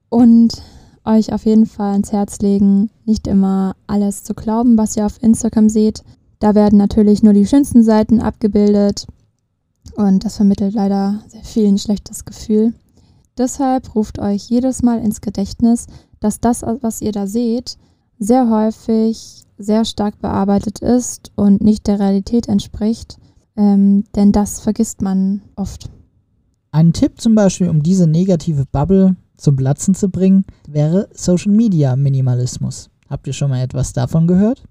[0.10, 0.64] und
[1.06, 5.22] euch auf jeden Fall ans Herz legen, nicht immer alles zu glauben, was ihr auf
[5.22, 6.04] Instagram seht.
[6.39, 9.06] Da werden natürlich nur die schönsten Seiten abgebildet
[9.95, 12.74] und das vermittelt leider sehr viel ein schlechtes Gefühl.
[13.38, 15.86] Deshalb ruft euch jedes Mal ins Gedächtnis,
[16.20, 17.78] dass das, was ihr da seht,
[18.20, 23.18] sehr häufig sehr stark bearbeitet ist und nicht der Realität entspricht,
[23.55, 25.89] ähm, denn das vergisst man oft.
[26.72, 31.95] Ein Tipp zum Beispiel, um diese negative Bubble zum Platzen zu bringen, wäre Social Media
[31.95, 32.89] Minimalismus.
[33.09, 34.63] Habt ihr schon mal etwas davon gehört?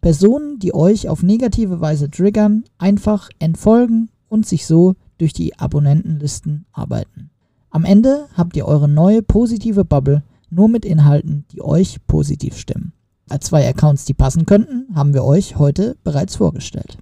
[0.00, 6.66] Personen, die euch auf negative Weise triggern, einfach entfolgen und sich so durch die Abonnentenlisten
[6.72, 7.30] arbeiten.
[7.70, 10.22] Am Ende habt ihr eure neue positive Bubble
[10.54, 12.92] nur mit Inhalten, die euch positiv stimmen.
[13.40, 16.98] Zwei Accounts, die passen könnten, haben wir euch heute bereits vorgestellt.